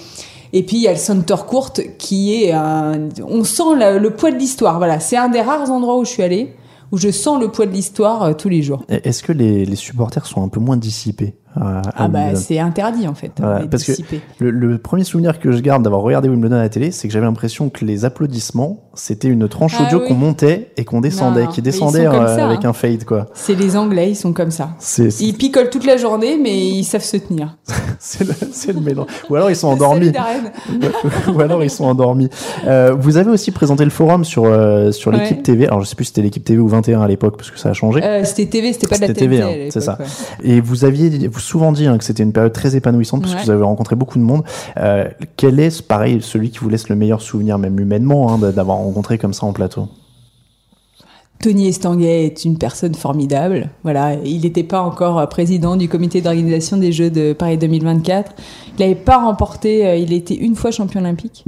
[0.51, 3.08] Et puis il y a le center court qui est un...
[3.26, 4.80] on sent le, le poids de l'histoire.
[4.80, 6.53] Voilà, c'est un des rares endroits où je suis allée
[6.91, 8.84] où je sens le poids de l'histoire euh, tous les jours.
[8.89, 11.36] Est-ce que les, les supporters sont un peu moins dissipés?
[11.60, 13.32] Ah bah c'est interdit en fait.
[13.39, 13.93] Voilà, parce que
[14.39, 17.14] le, le, premier souvenir que je garde d'avoir regardé Wimbledon à la télé, c'est que
[17.14, 20.08] j'avais l'impression que les applaudissements, c'était une tranche ah, audio oui.
[20.08, 22.70] qu'on montait et qu'on descendait, non, qui descendait euh, ça, avec hein.
[22.70, 23.28] un fade quoi.
[23.34, 24.70] C'est les Anglais, ils sont comme ça.
[25.20, 27.58] Ils picolent toute la journée, mais ils savent se tenir.
[27.99, 29.08] c'est le, le, mélange.
[29.30, 30.12] Ou alors ils sont endormis.
[31.34, 32.30] Ou alors ils sont endormis.
[32.66, 35.43] Euh, vous avez aussi présenté le forum sur euh, sur l'équipe ouais.
[35.43, 35.68] TV.
[35.68, 37.70] Alors je sais plus si c'était l'équipe TV ou 21 à l'époque parce que ça
[37.70, 38.03] a changé.
[38.03, 39.41] Euh, c'était TV, c'était pas de la TV.
[39.41, 39.97] Hein, c'est ça.
[39.99, 40.05] Ouais.
[40.43, 43.39] Et vous aviez vous souvent dit hein, que c'était une période très épanouissante parce ouais.
[43.39, 44.43] que vous avez rencontré beaucoup de monde.
[44.77, 48.77] Euh, quel est, pareil, celui qui vous laisse le meilleur souvenir, même humainement, hein, d'avoir
[48.77, 49.87] rencontré comme ça en plateau?
[51.39, 53.69] Tony Estanguet est une personne formidable.
[53.83, 58.33] Voilà, il n'était pas encore président du comité d'organisation des Jeux de Paris 2024.
[58.77, 59.85] Il n'avait pas remporté.
[59.85, 61.45] Euh, il était une fois champion olympique.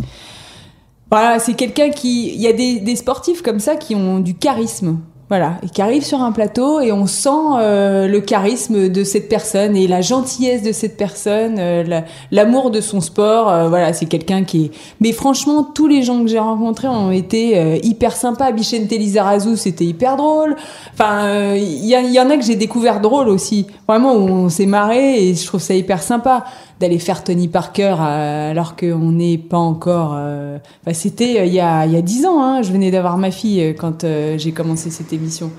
[1.11, 2.29] Voilà, c'est quelqu'un qui.
[2.33, 4.99] Il y a des, des, sportifs comme ça qui ont du charisme.
[5.29, 9.29] Voilà, et qui arrive sur un plateau et on sent euh, le charisme de cette
[9.29, 12.01] personne et la gentillesse de cette personne, euh,
[12.31, 13.47] l'amour de son sport.
[13.47, 14.71] Euh, voilà, c'est quelqu'un qui est.
[14.99, 18.51] Mais franchement, tous les gens que j'ai rencontrés ont été euh, hyper sympas.
[18.51, 20.55] Bichente Lizarazu, c'était hyper drôle.
[20.93, 23.67] Enfin, il y, y, en a que j'ai découvert drôle aussi.
[23.87, 26.43] Vraiment, on s'est marré et je trouve ça hyper sympa
[26.79, 30.11] d'aller faire Tony Parker alors qu'on n'est pas encore.
[30.11, 32.41] Enfin, c'était il y a il y a dix ans.
[32.41, 34.05] Hein, je venais d'avoir ma fille quand
[34.37, 35.51] j'ai commencé cette émission.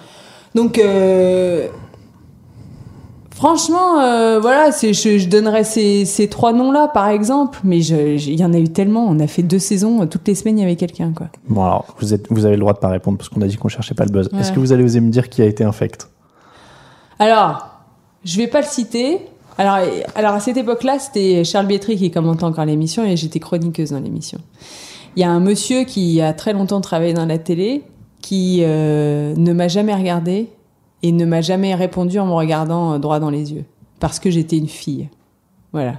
[0.55, 1.69] Donc, euh,
[3.31, 8.45] franchement, euh, voilà, je, je, donnerais ces, ces trois noms-là, par exemple, mais il y
[8.45, 9.07] en a eu tellement.
[9.09, 11.13] On a fait deux saisons, toutes les semaines, il y avait quelqu'un.
[11.13, 11.29] quoi.
[11.49, 13.57] Bon, alors, vous, êtes, vous avez le droit de pas répondre parce qu'on a dit
[13.57, 14.29] qu'on cherchait pas le buzz.
[14.33, 14.41] Ouais.
[14.41, 16.09] Est-ce que vous allez oser me dire qui a été infect?
[17.19, 17.69] Alors,
[18.25, 19.21] je vais pas le citer.
[19.61, 24.01] Alors, à cette époque-là, c'était Charles Bietri qui commentait encore l'émission et j'étais chroniqueuse dans
[24.01, 24.39] l'émission.
[25.17, 27.83] Il y a un monsieur qui a très longtemps travaillé dans la télé
[28.23, 30.49] qui euh, ne m'a jamais regardé
[31.03, 33.65] et ne m'a jamais répondu en me regardant euh, droit dans les yeux
[33.99, 35.09] parce que j'étais une fille.
[35.73, 35.97] Voilà.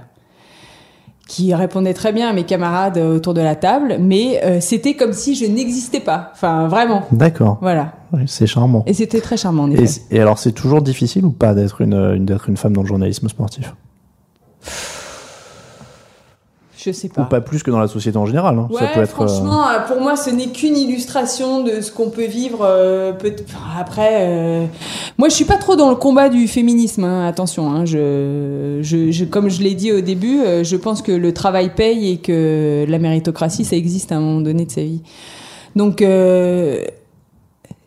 [1.28, 4.94] Qui répondait très bien à mes camarades euh, autour de la table, mais euh, c'était
[4.94, 6.30] comme si je n'existais pas.
[6.34, 7.04] Enfin, vraiment.
[7.12, 7.58] D'accord.
[7.62, 7.92] Voilà.
[8.12, 8.82] Oui, c'est charmant.
[8.86, 10.02] Et c'était très charmant, en effet.
[10.10, 12.82] Et, et alors, c'est toujours difficile ou pas d'être une, une, d'être une femme dans
[12.82, 13.72] le journalisme sportif?
[16.84, 17.22] Je sais pas.
[17.22, 18.58] Ou pas plus que dans la société en général.
[18.58, 18.68] Hein.
[18.70, 19.86] Ouais, ça peut être, franchement, euh...
[19.86, 22.60] pour moi, ce n'est qu'une illustration de ce qu'on peut vivre.
[22.62, 23.32] Euh, peut
[23.78, 24.66] après, euh...
[25.18, 27.04] moi, je suis pas trop dans le combat du féminisme.
[27.04, 31.02] Hein, attention, hein, je, je, je, comme je l'ai dit au début, euh, je pense
[31.02, 34.70] que le travail paye et que la méritocratie, ça existe à un moment donné de
[34.70, 35.02] sa vie.
[35.76, 36.82] Donc, euh,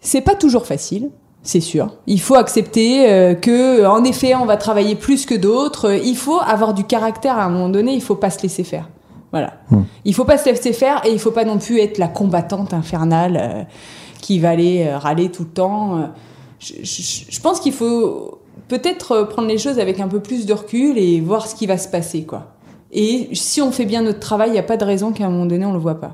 [0.01, 1.09] c'est pas toujours facile
[1.45, 1.93] c'est sûr.
[2.07, 5.93] Il faut accepter euh, que, en effet, on va travailler plus que d'autres.
[6.03, 7.93] Il faut avoir du caractère à un moment donné.
[7.93, 8.89] Il faut pas se laisser faire.
[9.31, 9.53] Voilà.
[9.71, 9.77] Mmh.
[10.05, 12.73] Il faut pas se laisser faire et il faut pas non plus être la combattante
[12.73, 13.63] infernale euh,
[14.21, 15.97] qui va aller euh, râler tout le temps.
[15.97, 16.05] Euh,
[16.59, 18.39] Je, je- je pense qu'il faut
[18.69, 21.67] peut-être euh, prendre les choses avec un peu plus de recul et voir ce qui
[21.67, 22.54] va se passer, quoi.
[22.97, 25.29] Et si on fait bien notre travail, il n'y a pas de raison qu'à un
[25.29, 26.13] moment donné, on le voit pas.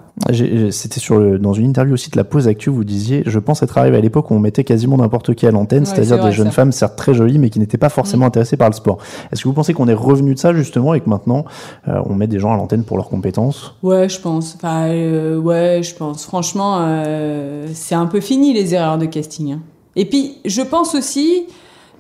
[0.72, 3.62] C'était sur le, dans une interview aussi de la pause actu, vous disiez, je pense
[3.62, 6.32] être arrivé à l'époque où on mettait quasiment n'importe qui à l'antenne, Ouais, c'est-à-dire des
[6.32, 8.98] jeunes femmes certes très jolies, mais qui n'étaient pas forcément intéressées par le sport.
[9.32, 11.46] Est-ce que vous pensez qu'on est revenu de ça justement et que maintenant
[11.88, 13.76] euh, on met des gens à l'antenne pour leurs compétences?
[13.84, 14.56] Ouais, je pense.
[14.56, 16.26] Enfin, euh, ouais, je pense.
[16.26, 19.52] Franchement, euh, c'est un peu fini les erreurs de casting.
[19.54, 19.60] hein.
[19.96, 21.44] Et puis, je pense aussi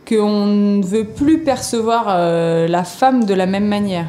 [0.09, 4.07] qu'on ne veut plus percevoir la femme de la même manière.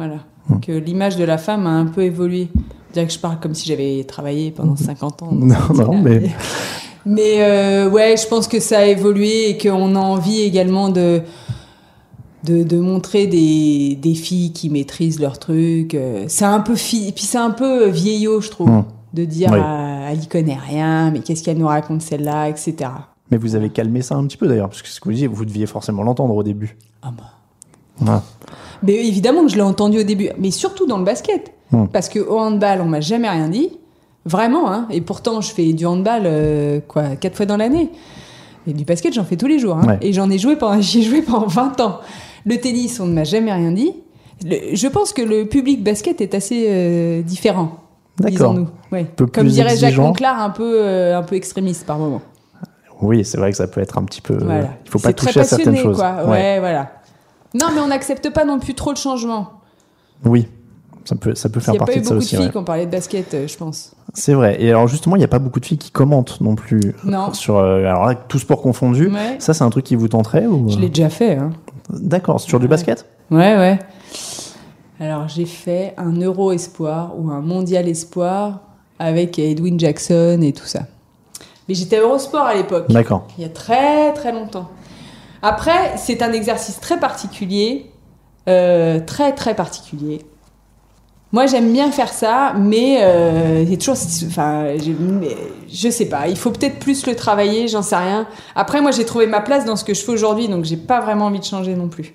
[0.00, 0.20] Voilà.
[0.48, 0.60] Hmm.
[0.60, 2.48] Que l'image de la femme a un peu évolué.
[2.94, 5.28] Dirais que je parle comme si j'avais travaillé pendant 50 ans.
[5.32, 6.30] dans Non, non, mais-
[7.06, 11.20] Mais euh, ouais, je pense que ça a évolué et qu'on a envie également de,
[12.44, 15.94] de, de montrer des, des filles qui maîtrisent leur truc.
[15.94, 17.12] Euh, C'est un peu fi...
[17.14, 18.84] puis c'est un peu vieillot, je trouve, Mm.
[19.14, 19.58] de dire Oui.
[19.62, 22.90] ah, elle y connaît rien, mais qu'est-ce qu'elle nous raconte celle-là, etc.
[23.30, 25.26] Mais vous avez calmé ça un petit peu d'ailleurs, parce que ce que vous disiez,
[25.28, 26.76] vous deviez forcément l'entendre au début.
[27.02, 27.24] Ah bah.
[28.82, 31.52] Mais évidemment que je l'ai entendu au début, mais surtout dans le basket.
[31.70, 31.86] Mm.
[31.92, 33.70] Parce que au handball, on m'a jamais rien dit.
[34.24, 34.86] Vraiment, hein.
[34.90, 37.90] Et pourtant, je fais du handball, euh, quoi, quatre fois dans l'année.
[38.66, 39.76] Et du basket, j'en fais tous les jours.
[39.76, 39.86] hein.
[39.86, 39.98] Ouais.
[40.02, 42.00] Et j'en ai joué pendant, j'y ai joué pendant 20 ans.
[42.46, 43.92] Le tennis, on ne m'a jamais rien dit.
[44.44, 47.76] Le- je pense que le public basket est assez euh, différent.
[48.18, 48.52] D'accord.
[48.54, 48.68] Disons-nous.
[48.92, 49.06] Ouais.
[49.32, 49.96] Comme dirait Jacques.
[49.96, 52.20] Monclar, un peu, euh, un peu extrémiste par moment.
[53.00, 54.36] Oui, c'est vrai que ça peut être un petit peu.
[54.36, 54.68] Voilà.
[54.84, 55.96] Il faut pas toucher à certaines choses.
[55.96, 56.24] Quoi.
[56.24, 56.30] Ouais.
[56.30, 56.90] Ouais, voilà.
[57.54, 59.48] Non, mais on n'accepte pas non plus trop le changement.
[60.24, 60.46] Oui,
[61.04, 62.24] ça peut, ça peut Il faire n'y a pas partie eu de ça beaucoup de
[62.26, 62.36] aussi.
[62.36, 62.50] filles ouais.
[62.52, 63.92] qui ont parlé de basket, euh, je pense.
[64.14, 64.56] C'est vrai.
[64.62, 67.32] Et alors justement, il n'y a pas beaucoup de filles qui commentent non plus Non.
[67.32, 67.56] sur.
[67.56, 69.08] euh, alors là, tout sport confondu.
[69.08, 69.36] Ouais.
[69.38, 71.36] Ça, c'est un truc qui vous tenterait ou Je l'ai déjà fait.
[71.36, 71.50] Hein.
[71.90, 72.70] D'accord, c'est sur du Ouais.
[72.70, 73.06] basket?
[73.30, 73.78] Ouais, ouais.
[75.00, 78.60] Alors, j'ai fait un Euro Espoir ou un Mondial Espoir
[78.98, 80.80] avec Edwin Jackson et tout ça.
[81.68, 83.26] Mais j'étais Eurosport à l'époque, D'accord.
[83.38, 84.68] il y a très très longtemps.
[85.42, 87.90] Après, c'est un exercice très particulier,
[88.48, 90.20] euh, très très particulier.
[91.32, 94.64] Moi, j'aime bien faire ça, mais euh, il y a toujours, enfin,
[94.98, 95.36] mais
[95.72, 96.26] je sais pas.
[96.26, 98.26] Il faut peut-être plus le travailler, j'en sais rien.
[98.56, 101.00] Après, moi, j'ai trouvé ma place dans ce que je fais aujourd'hui, donc j'ai pas
[101.00, 102.14] vraiment envie de changer non plus.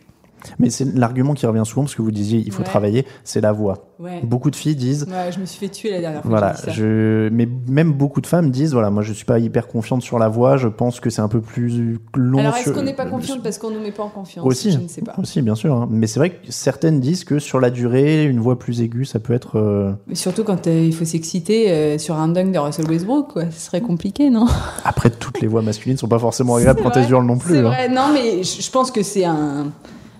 [0.60, 2.66] Mais c'est l'argument qui revient souvent parce que vous disiez il faut Ouais.
[2.66, 3.86] travailler, c'est la voix.
[4.00, 4.20] Ouais.
[4.24, 6.30] Beaucoup de filles disent Ouais, je me suis fait tuer la dernière fois.
[6.30, 6.72] voilà, que j'ai dit ça.
[6.74, 10.20] je mais même beaucoup de femmes disent voilà, moi je suis pas hyper confiante sur
[10.20, 12.93] la voix, je pense que c'est un peu plus long Alors, est-ce sur- qu'on n'est
[12.93, 14.46] pas confiante parce qu'on nous met pas en confiance?
[14.46, 15.16] Aussi, Je ne sais pas.
[15.18, 15.88] aussi bien sûr, hein.
[15.89, 19.20] mais c'est vrai que certaines disent que sur la durée, une voix plus aiguë, ça
[19.20, 22.60] peut être euh, Mais surtout quand euh, il faut s'exciter euh, sur un dunk de
[22.60, 23.43] Russell Westbrook, quoi.
[23.52, 24.46] Ce serait compliqué, non?
[24.84, 27.54] Après toutes les voix masculines sont pas forcément agréables quand elles hurlent non plus.
[27.54, 27.64] C'est hein.
[27.64, 29.68] vrai, non, mais je pense que c'est un,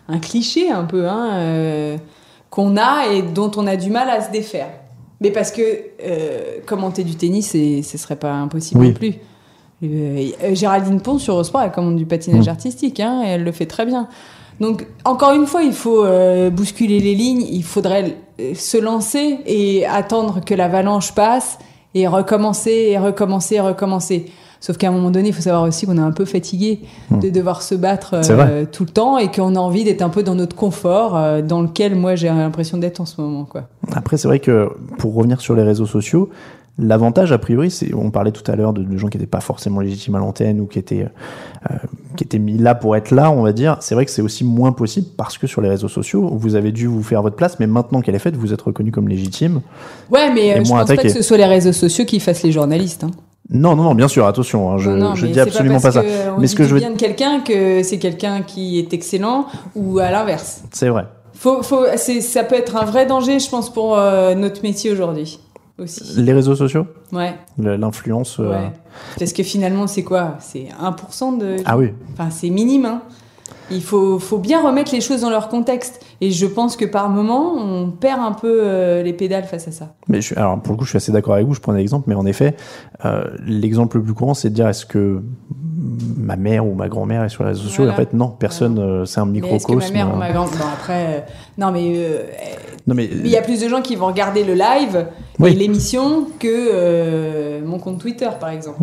[0.08, 1.98] un cliché un peu, hein, euh,
[2.50, 4.68] qu'on a et dont on a du mal à se défaire.
[5.22, 5.62] Mais parce que
[6.04, 8.88] euh, commenter du tennis, ce serait pas impossible Oui.
[8.90, 9.14] non plus.
[9.84, 12.50] Euh, Géraldine Pont sur Eurosport, elle commande du patinage Mm.
[12.50, 14.08] artistique, hein, et elle le fait très bien.
[14.60, 16.06] Donc, encore une fois, il faut
[16.52, 18.16] bousculer les lignes, il faudrait
[18.54, 21.58] se lancer et attendre que l'avalanche passe
[21.94, 24.32] et recommencer et recommencer et recommencer.
[24.60, 26.82] Sauf qu'à un moment donné, il faut savoir aussi qu'on est un peu fatigué
[27.12, 28.40] de devoir se battre Hmm.
[28.40, 31.42] Euh, tout le temps et qu'on a envie d'être un peu dans notre confort, euh,
[31.42, 33.46] dans lequel moi j'ai l'impression d'être en ce moment.
[33.46, 33.64] Quoi.
[33.94, 36.30] Après, c'est vrai que pour revenir sur les réseaux sociaux,
[36.78, 39.42] l'avantage, a priori, c'est, on parlait tout à l'heure de, de gens qui n'étaient pas
[39.42, 41.08] forcément légitimes à l'antenne ou qui étaient,
[41.72, 41.76] euh,
[42.16, 43.78] qui étaient mis là pour être là, on va dire.
[43.82, 46.72] C'est vrai que c'est aussi moins possible parce que sur les réseaux sociaux, vous avez
[46.72, 49.62] dû vous faire votre place, mais maintenant qu'elle est faite, vous êtes reconnu comme légitime.
[50.12, 51.04] Ouais, mais euh, je pense pas attaqué.
[51.04, 53.04] que ce soit les réseaux sociaux qui fassent les journalistes.
[53.04, 53.12] Hein.
[53.50, 55.92] Non, non, non, bien sûr, attention, hein, je, Non, non, je mais dis absolument pas,
[55.92, 56.02] parce ça.
[56.02, 58.92] que on Mais ce que je veux bien de quelqu'un que c'est quelqu'un qui est
[58.94, 60.64] excellent ou à l'inverse.
[60.72, 61.06] C'est vrai.
[61.34, 64.92] Faut, faut, c'est- ça peut être un vrai danger, je pense, pour euh, notre métier
[64.92, 65.40] aujourd'hui
[65.78, 66.02] aussi.
[66.18, 68.40] Les réseaux sociaux, Ouais, l'influence.
[68.40, 68.72] euh, ouais.
[69.20, 70.38] Parce que finalement, c'est quoi?
[70.40, 71.58] C'est 1% de.
[71.66, 71.92] Ah oui.
[72.14, 72.86] Enfin, c'est minime.
[72.86, 73.02] Hein.
[73.72, 76.00] Il faut, faut bien remettre les choses dans leur contexte.
[76.22, 79.72] Et je pense que par moment, on perd un peu euh, les pédales face à
[79.72, 79.94] ça.
[80.08, 81.54] Mais je alors pour le coup, je suis assez d'accord avec vous.
[81.56, 82.56] Je prends un exemple, mais en effet,
[83.06, 85.22] euh, l'exemple le plus courant, c'est de dire est-ce que
[86.18, 87.86] ma mère ou ma grand-mère est sur les réseaux sociaux?
[87.86, 87.90] Et.
[87.90, 88.78] En fait, non, personne.
[88.80, 89.94] euh, c'est un Mais est-ce que microcosme.
[89.94, 90.50] ma mère ou ma grande.
[90.52, 91.26] Bon, après.
[91.58, 91.94] non, mais.
[92.88, 95.08] Non mais, mais il y a plus de gens qui vont regarder le live
[95.40, 95.52] Oui.
[95.52, 98.80] et l'émission que mon compte Twitter, par exemple.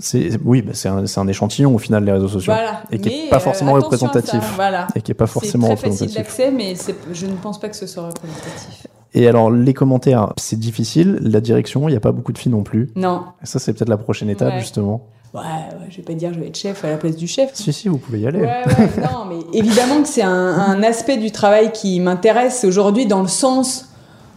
[0.00, 2.82] C'est oui, bah, c'est un, c'est un échantillon au final les réseaux sociaux Voilà.
[2.90, 4.86] et qui est Mais, pas euh, forcément ça, représentatif Voilà.
[4.94, 6.16] et qui est pas forcément C'est très facile représentatif.
[6.16, 8.86] d'accès, mais c'est- je ne pense pas que ce soit représentatif.
[9.14, 11.18] Et alors les commentaires, c'est difficile.
[11.20, 12.90] La direction, il n'y a pas beaucoup de filles non plus.
[12.96, 13.22] Non.
[13.42, 14.60] Et ça, c'est peut-être la prochaine étape Ouais.
[14.60, 15.06] justement.
[15.34, 17.50] Ouais, ouais, je vais pas dire je vais être chef à la place du chef.
[17.54, 18.40] Si si, vous pouvez y aller.
[18.40, 23.06] Ouais, ouais, non, mais évidemment que c'est un, un aspect du travail qui m'intéresse aujourd'hui
[23.06, 23.90] dans le sens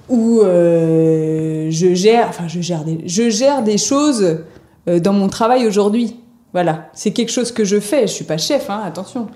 [0.09, 4.39] où euh, je gère, enfin je gère des, je gère des choses
[4.87, 6.17] dans mon travail aujourd'hui.
[6.53, 8.01] Voilà, c'est quelque chose que je fais.
[8.07, 9.27] Je suis pas chef, hein, attention.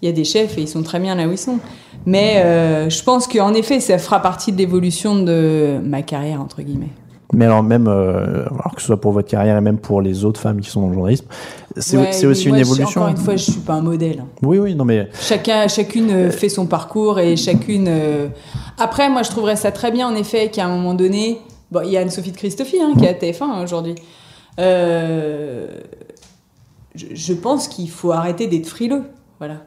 [0.00, 1.58] Il y a des chefs et ils sont très bien là où ils sont.
[2.06, 6.62] Mais euh, je pense qu'en effet, ça fera partie de l'évolution de ma carrière entre
[6.62, 6.90] guillemets.
[7.34, 10.24] Mais alors même, euh, alors que ce soit pour votre carrière et même pour les
[10.24, 11.24] autres femmes qui sont dans le journalisme,
[11.78, 13.00] c'est Ouais, aussi moi, une évolution.
[13.00, 14.20] Encore une fois, je suis pas un modèle.
[14.20, 14.26] hein.
[14.42, 17.86] Oui, oui, non mais Chacun, chacune euh, fait son parcours et chacune.
[17.88, 18.28] euh,
[18.78, 21.38] Après, moi, je trouverais ça très bien, en effet, qu'à un moment donné,
[21.70, 23.94] bon, il y a Anne-Sophie de Christophie hein, qui est à TF1 aujourd'hui.
[24.58, 25.66] Euh,
[26.94, 29.04] Je, je pense qu'il faut arrêter d'être frileux,
[29.38, 29.62] voilà.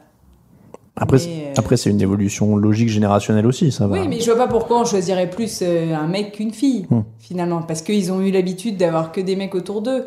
[0.94, 3.98] après, Mais, euh, après c'est une évolution logique générationnelle aussi, ça va.
[3.98, 7.00] Oui, mais je vois pas pourquoi on choisirait plus euh, un mec qu'une fille, Hmm.
[7.18, 10.04] finalement, parce qu'ils ont eu l'habitude d'avoir que des mecs autour d'eux.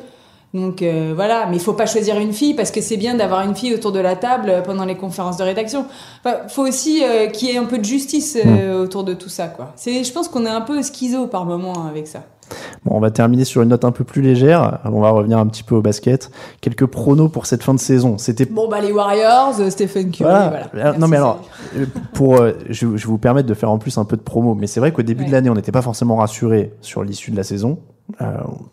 [0.53, 3.41] Donc euh, voilà, mais il faut pas choisir une fille parce que c'est bien d'avoir
[3.45, 5.85] une fille autour de la table pendant les conférences de rédaction.
[6.23, 9.29] Enfin, faut aussi euh, qu'il y ait un peu de justice euh, autour de tout
[9.29, 9.73] ça, quoi.
[9.75, 12.23] C'est, je pense qu'on est un peu schizo par moment avec ça.
[12.85, 14.79] Bon, on va terminer sur une note un peu plus légère.
[14.85, 16.31] On va revenir un petit peu au basket.
[16.61, 18.17] Quelques pronos pour cette fin de saison.
[18.17, 20.67] C'était Bon bah les Warriors, euh, Stephen Curry, Voilà.
[20.73, 20.89] voilà.
[20.89, 21.41] Euh, non mais alors,
[21.77, 24.67] euh, pour, euh, je, vous permettre de faire en plus un peu de promo, mais
[24.67, 27.43] c'est vrai qu'au début de l'année, on n'était pas forcément rassuré sur l'issue de la
[27.43, 27.79] saison.
[28.21, 28.25] Euh,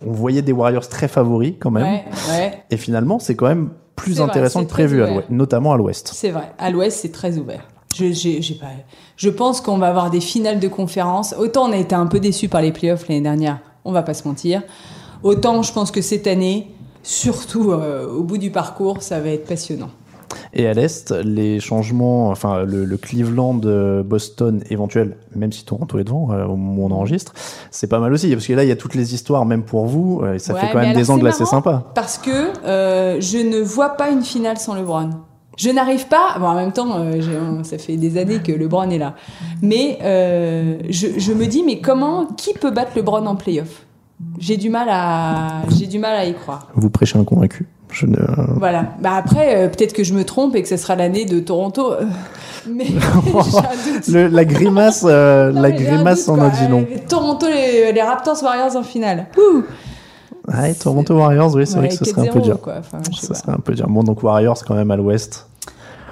[0.06, 3.70] on voyait des Warriors très favoris quand même, Ouais, ouais, et finalement, c'est quand même
[3.94, 6.10] plus vrai, intéressant que prévu, à notamment à l'Ouest.
[6.14, 6.52] c'est vrai.
[6.58, 7.66] À l'Ouest, c'est très ouvert.
[7.96, 8.66] Je, j'ai, j'ai pas.
[9.16, 11.34] Je pense qu'on va avoir des finales de conférence.
[11.38, 14.12] Autant on a été un peu déçus par les playoffs l'année dernière, on va pas
[14.14, 14.62] se mentir.
[15.22, 16.68] Autant je pense que cette année,
[17.02, 19.88] surtout euh, au bout du parcours, ça va être passionnant.
[20.52, 25.98] Et à l'Est, les changements, enfin le, le Cleveland, euh, Boston éventuel, même si Toronto
[25.98, 27.32] est devant euh, au moment où on enregistre,
[27.70, 29.86] c'est pas mal aussi, parce que là, il y a toutes les histoires, même pour
[29.86, 31.92] vous, et ça Ouais, fait quand même des angles assez sympas.
[31.94, 35.10] Parce que euh, je ne vois pas une finale sans LeBron.
[35.56, 36.36] Je n'arrive pas.
[36.38, 39.14] Bon, en même temps, euh, ça fait des années que LeBron est là.
[39.62, 43.84] Mais euh, je, je me dis, mais comment, qui peut battre LeBron en playoff?
[44.38, 46.68] J'ai du mal à, j'ai du mal à y croire.
[46.74, 47.66] Vous prêchez un convaincu.
[47.92, 48.16] Je ne...
[48.58, 48.94] Voilà.
[49.00, 51.92] Bah après, euh, peut-être que je me trompe et que ce sera l'année de Toronto.
[52.68, 52.86] mais.
[54.08, 55.08] Le- la grimace, Non,
[55.52, 56.64] la grimace en a dit.
[56.70, 59.26] Euh, Toronto, les, les Raptors Warriors en finale.
[59.38, 59.62] Ouh
[60.48, 62.60] Ouais, Toronto Warriors, oui, c'est vrai que ce serait un peu 4-0, dur.
[62.60, 62.74] quoi.
[62.78, 63.88] Enfin, Ça serait un peu dur.
[63.88, 65.48] Bon, donc Warriors quand même à l'ouest.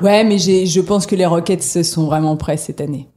[0.03, 3.09] Ouais, mais je pense que les Rockets sont vraiment prêts cette année.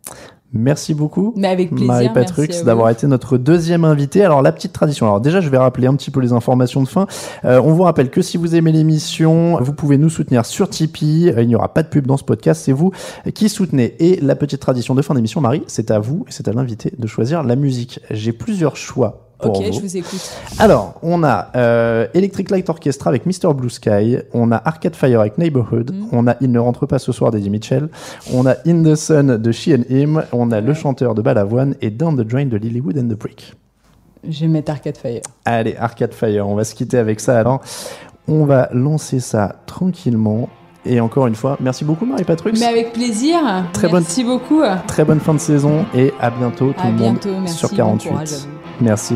[0.53, 1.34] Merci beaucoup.
[1.36, 1.88] Mais avec plaisir.
[1.88, 2.65] Marie merci Patrux à vous.
[2.65, 4.24] d'avoir été notre deuxième invité.
[4.24, 5.05] Alors la petite tradition.
[5.05, 7.05] Alors déjà je vais rappeler un petit peu les informations de fin.
[7.43, 11.32] Euh, on vous rappelle que si vous aimez l'émission, vous pouvez nous soutenir sur Tipeee.
[11.36, 12.91] Euh, Il n'y aura pas de pub dans ce podcast, c'est vous
[13.34, 13.95] qui soutenez.
[13.99, 16.93] Et la petite tradition de fin d'émission, Marie, c'est à vous et c'est à l'invité
[16.97, 17.99] de choisir la musique.
[18.09, 19.26] J'ai plusieurs choix.
[19.39, 19.73] Pour Ok, vous.
[19.73, 20.31] je vous écoute.
[20.57, 23.53] Alors, on a euh, Electric Light Orchestra avec Mr.
[23.53, 26.07] Blue Sky, on a Arcade Fire avec Neighborhood, Mm.
[26.11, 27.89] on a Il ne rentre pas ce soir d'Eddie Mitchell,
[28.33, 31.75] on a In the Sun de She and Him, on a Le chanteur de Balavoine
[31.81, 33.53] et Down the Drain de Lilywood and the Brick.
[34.27, 35.21] Je vais mettre Arcade Fire.
[35.45, 37.61] Allez, Arcade Fire, on va se quitter avec ça alors.
[38.27, 40.49] On va lancer ça tranquillement.
[40.88, 42.53] Et encore une fois, merci beaucoup Marie Patrux.
[42.59, 43.38] Mais avec plaisir.
[43.73, 44.61] Très bonne- merci beaucoup.
[44.88, 47.29] Très bonne fin de saison et à bientôt tout À le bientôt.
[47.29, 47.57] monde Merci.
[47.57, 48.09] sur bon 48.
[48.09, 48.47] courage à vous.
[48.81, 49.15] merci.